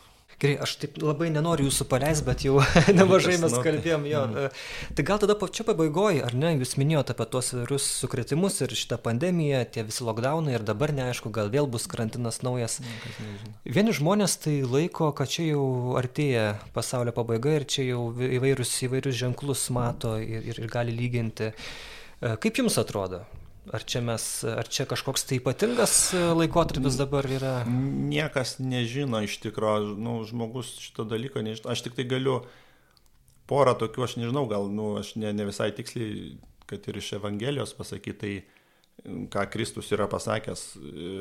[0.43, 2.57] Gerai, aš taip labai nenoriu jūsų paleisti, bet jau
[2.99, 4.23] nemažai mes kalbėjom jo.
[4.27, 4.63] Mm.
[4.99, 8.99] Tai gal tada čia pabaigoji, ar ne, jūs minėjote apie tuos virus sukretimus ir šitą
[9.05, 12.81] pandemiją, tie visi lockdownai ir dabar neaišku, gal vėl bus karantinas naujas.
[13.63, 15.67] Vieni žmonės tai laiko, kad čia jau
[16.01, 21.53] artėja pasaulio pabaiga ir čia jau įvairius, įvairius ženklus mato ir, ir, ir gali lyginti.
[21.53, 23.23] E, kaip jums atrodo?
[23.71, 25.95] Ar čia, mes, ar čia kažkoks tai ypatingas
[26.35, 27.61] laikotarpis dabar yra?
[27.71, 31.71] Niekas nežino iš tikrųjų, nu, žmogus šito dalyko nežino.
[31.71, 32.41] Aš tik tai galiu
[33.47, 36.35] porą tokių, aš nežinau, gal, nu, aš ne, ne visai tiksliai,
[36.67, 38.35] kad ir iš Evangelijos pasakyti, tai
[39.31, 41.15] ką Kristus yra pasakęs, e,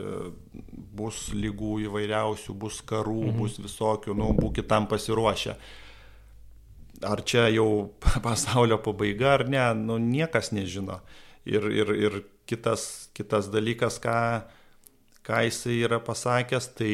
[0.98, 3.40] bus lygų įvairiausių, bus karų, mhm.
[3.42, 5.58] bus visokių, nu, būkit tam pasiruošę.
[7.06, 7.90] Ar čia jau
[8.28, 11.02] pasaulio pabaiga ar ne, nu, niekas nežino.
[11.46, 14.18] Ir, ir, ir kitas, kitas dalykas, ką,
[15.26, 16.94] ką jisai yra pasakęs, tai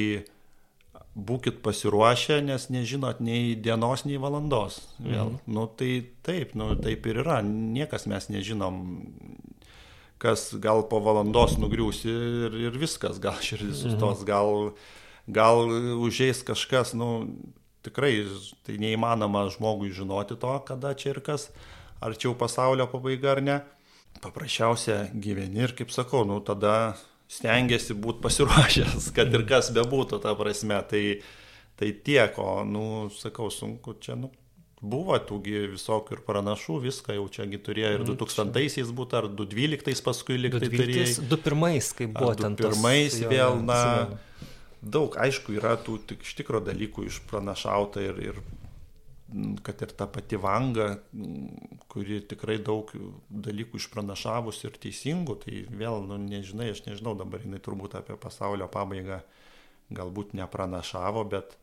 [1.18, 4.84] būkit pasiruošę, nes nežinot nei dienos, nei valandos.
[5.02, 5.34] Vėl.
[5.34, 5.54] Mhm.
[5.58, 5.92] Nu, tai
[6.26, 7.42] taip, nu, taip ir yra.
[7.44, 8.84] Niekas mes nežinom,
[10.22, 12.12] kas gal po valandos nugriūsi
[12.48, 13.84] ir, ir viskas, gal širdis mhm.
[13.84, 14.28] sustos, mhm.
[14.30, 14.52] gal,
[15.28, 15.66] gal
[16.06, 17.26] užeis kažkas, nu,
[17.88, 18.14] tikrai
[18.68, 21.50] tai neįmanoma žmogui žinoti to, kada čia ir kas,
[22.04, 23.58] ar čia jau pasaulio pabaiga ar ne
[24.24, 26.96] paprasčiausia gyveni ir kaip sakau, nu tada
[27.32, 31.04] stengiasi būti pasiruošęs, kad ir kas bebūtų, ta prasme, tai,
[31.80, 32.84] tai tiek, o, nu,
[33.16, 34.32] sakau, sunku čia, nu,
[34.82, 40.06] buvo tųgi visokių ir pranašų, viską jau čiagi turėjo ir 2000-aisiais mm, būtų, ar 2012
[40.06, 41.08] paskui liktai turėjo.
[41.34, 42.58] 2001, kai buvo ten.
[42.60, 43.82] 2001 vėl, na,
[44.82, 48.40] daug, aišku, yra tų tik iš tikro dalykų išpranašauta ir, ir
[49.64, 50.88] kad ir ta pati vanga,
[51.92, 52.92] kuri tikrai daug
[53.28, 58.70] dalykų išpranašavus ir teisingų, tai vėl, nu, nežinai, aš nežinau, dabar jinai turbūt apie pasaulio
[58.72, 59.20] pabaigą
[59.92, 61.58] galbūt nepranašavo, bet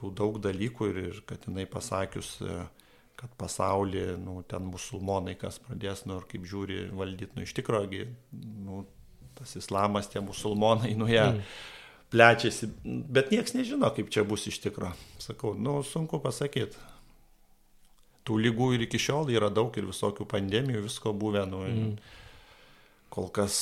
[0.00, 2.34] tų daug dalykų ir, ir kad jinai pasakius,
[3.16, 8.10] kad pasaulį, nu, ten musulmonai kas pradės, nu, ir kaip žiūri valdyti, nu, iš tikrųjų,
[8.66, 8.82] nu,
[9.38, 11.22] tas islamas, tie musulmonai, nu, jie...
[11.22, 11.72] Mm
[12.06, 14.94] plečiasi, bet niekas nežino, kaip čia bus iš tikrųjų.
[15.18, 16.78] Sakau, nu, sunku pasakyti
[18.26, 21.46] tų lygų ir iki šiol yra daug ir visokių pandemijų, visko buvę.
[21.48, 21.96] Nu, mm.
[23.14, 23.56] kol, kas,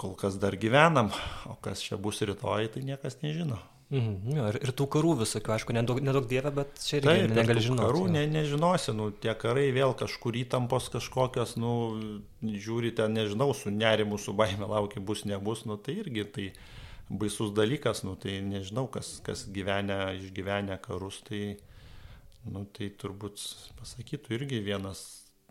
[0.00, 1.12] kol kas dar gyvenam,
[1.48, 3.60] o kas čia bus rytoj, tai niekas nežino.
[3.90, 7.32] Mhm, jo, ir, ir tų karų visokių, aišku, nedaug, nedaug dievė, bet čia irgi Taip,
[7.34, 7.82] negali žinoti.
[7.88, 11.72] Karų ne, nežinosi, nu, tie karai vėl kažkur įtampos kažkokios, nu,
[12.38, 16.46] žiūri ten, nežinau, su nerimu, su baime laukia, bus, nebus, nu, tai irgi tai
[17.10, 21.56] baisus dalykas, nu, tai nežinau, kas, kas gyvenę, išgyvenę karus, tai
[22.48, 23.42] nu, tai turbūt
[23.80, 25.02] pasakytų irgi vienas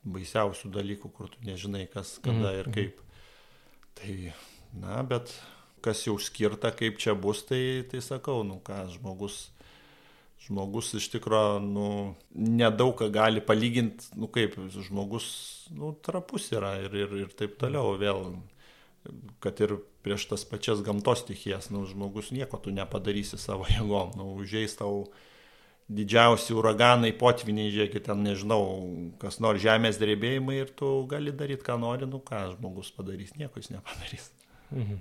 [0.07, 2.75] baisiausių dalykų, kur tu nežinai, kas, kada ir mhm.
[2.75, 3.05] kaip.
[3.99, 4.17] Tai,
[4.79, 5.33] na, bet
[5.83, 9.49] kas jau skirta, kaip čia bus, tai, tai sakau, nu ką, žmogus,
[10.45, 11.89] žmogus iš tikrųjų, nu,
[12.35, 15.29] nedaug ką gali palyginti, nu kaip, žmogus,
[15.75, 18.25] nu, trapus yra ir, ir, ir taip toliau vėl,
[19.43, 24.31] kad ir prieš tas pačias gamtos stichijas, nu, žmogus nieko tu nepadarysi savo jėgom, nu,
[24.39, 25.03] užėjai tau
[25.89, 28.61] didžiausi uraganai, potviniai, žiūrėkit, ten nežinau,
[29.21, 33.61] kas nors žemės drebėjimai ir tu gali daryti, ką nori, nu ką žmogus padarys, nieko
[33.61, 34.29] jis nepadarys.
[34.69, 34.99] Mhm.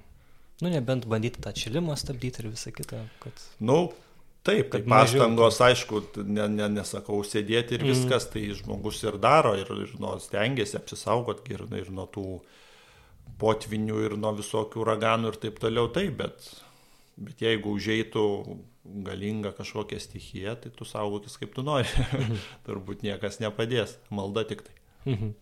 [0.59, 3.43] Nu, nebent bandyti tą atšilimą stabdyti ir visą kitą, kad...
[3.63, 3.93] Nu,
[4.47, 5.69] taip, kad pastangos, mažiau...
[5.69, 7.93] aišku, ne, ne, nesakau, sėdėti ir mhm.
[7.93, 8.33] viskas, mm.
[8.33, 12.27] tai žmogus ir daro ir, ir nu, stengiasi apsisaugoti ir, ir nuo tų
[13.39, 16.49] potvinių ir nuo visokių uraganų ir taip toliau, taip, bet,
[17.19, 18.25] bet jeigu užeitų
[19.05, 21.89] galinga kažkokia stichija, tai tu saugokis kaip tu nori.
[22.09, 22.41] Mhm.
[22.69, 24.77] Turbūt niekas nepadės, malda tik tai.
[25.09, 25.37] Mhm.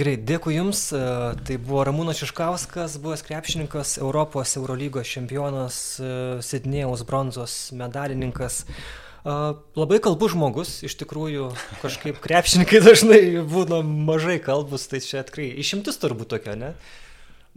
[0.00, 0.86] Gerai, dėkui Jums.
[0.96, 1.00] E,
[1.44, 6.12] tai buvo Ramūnas Šiškauskas, buvęs krepšininkas, Europos Eurolygos čempionas, e,
[6.46, 8.62] Sidnėjaus bronzos medalininkas.
[8.64, 9.34] E,
[9.76, 11.50] labai kalbus žmogus, iš tikrųjų,
[11.82, 16.72] kažkaip krepšininkai dažnai būna mažai kalbus, tai čia tikrai išimtis turbūt tokia, ne?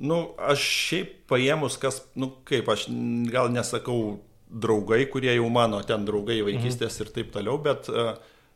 [0.01, 2.87] Nu, aš šiaip paėmus, kas, nu kaip, aš
[3.29, 7.05] gal nesakau draugai, kurie jau mano ten draugai vaikystės mhm.
[7.05, 8.15] ir taip toliau, bet uh,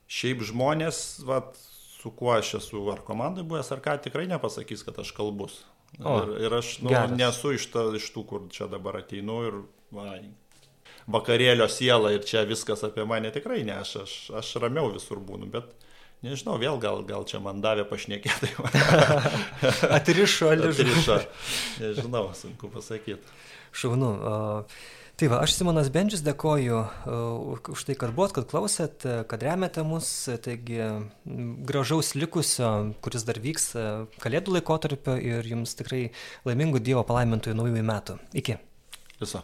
[0.09, 1.57] šiaip žmonės, vat,
[1.97, 5.61] su kuo aš esu ar komandai buvęs, ar ką, tikrai nepasakys, kad aš kalbus.
[6.01, 7.15] O, ir, ir aš nu, geras.
[7.18, 9.59] nesu iš, ta, iš tų, kur čia dabar ateinu ir
[9.95, 10.18] va,
[11.07, 15.47] vakarėlio siela ir čia viskas apie mane tikrai ne, aš, aš, aš ramiau visur būnu,
[15.53, 15.86] bet
[16.26, 18.53] nežinau, vėl gal, gal čia man davė pašnekėti.
[19.98, 21.19] Atrišo, Atrišo.
[21.81, 23.22] Nežinau, sunku pasakyti.
[23.76, 24.14] Šaunu.
[24.22, 24.80] Uh...
[25.18, 29.81] Tai va, aš Simonas Bendžius dėkoju uh, už tai, kad buvot, kad klausėt, kad remiate
[29.81, 30.11] mus.
[30.45, 30.77] Taigi
[31.65, 32.69] gražaus likusio,
[33.02, 33.72] kuris dar vyks
[34.22, 36.03] kalėdų laikotarpio ir jums tikrai
[36.45, 38.22] laimingų Dievo palaimintojų naujųjų metų.
[38.45, 38.61] Iki.
[39.18, 39.41] Viso.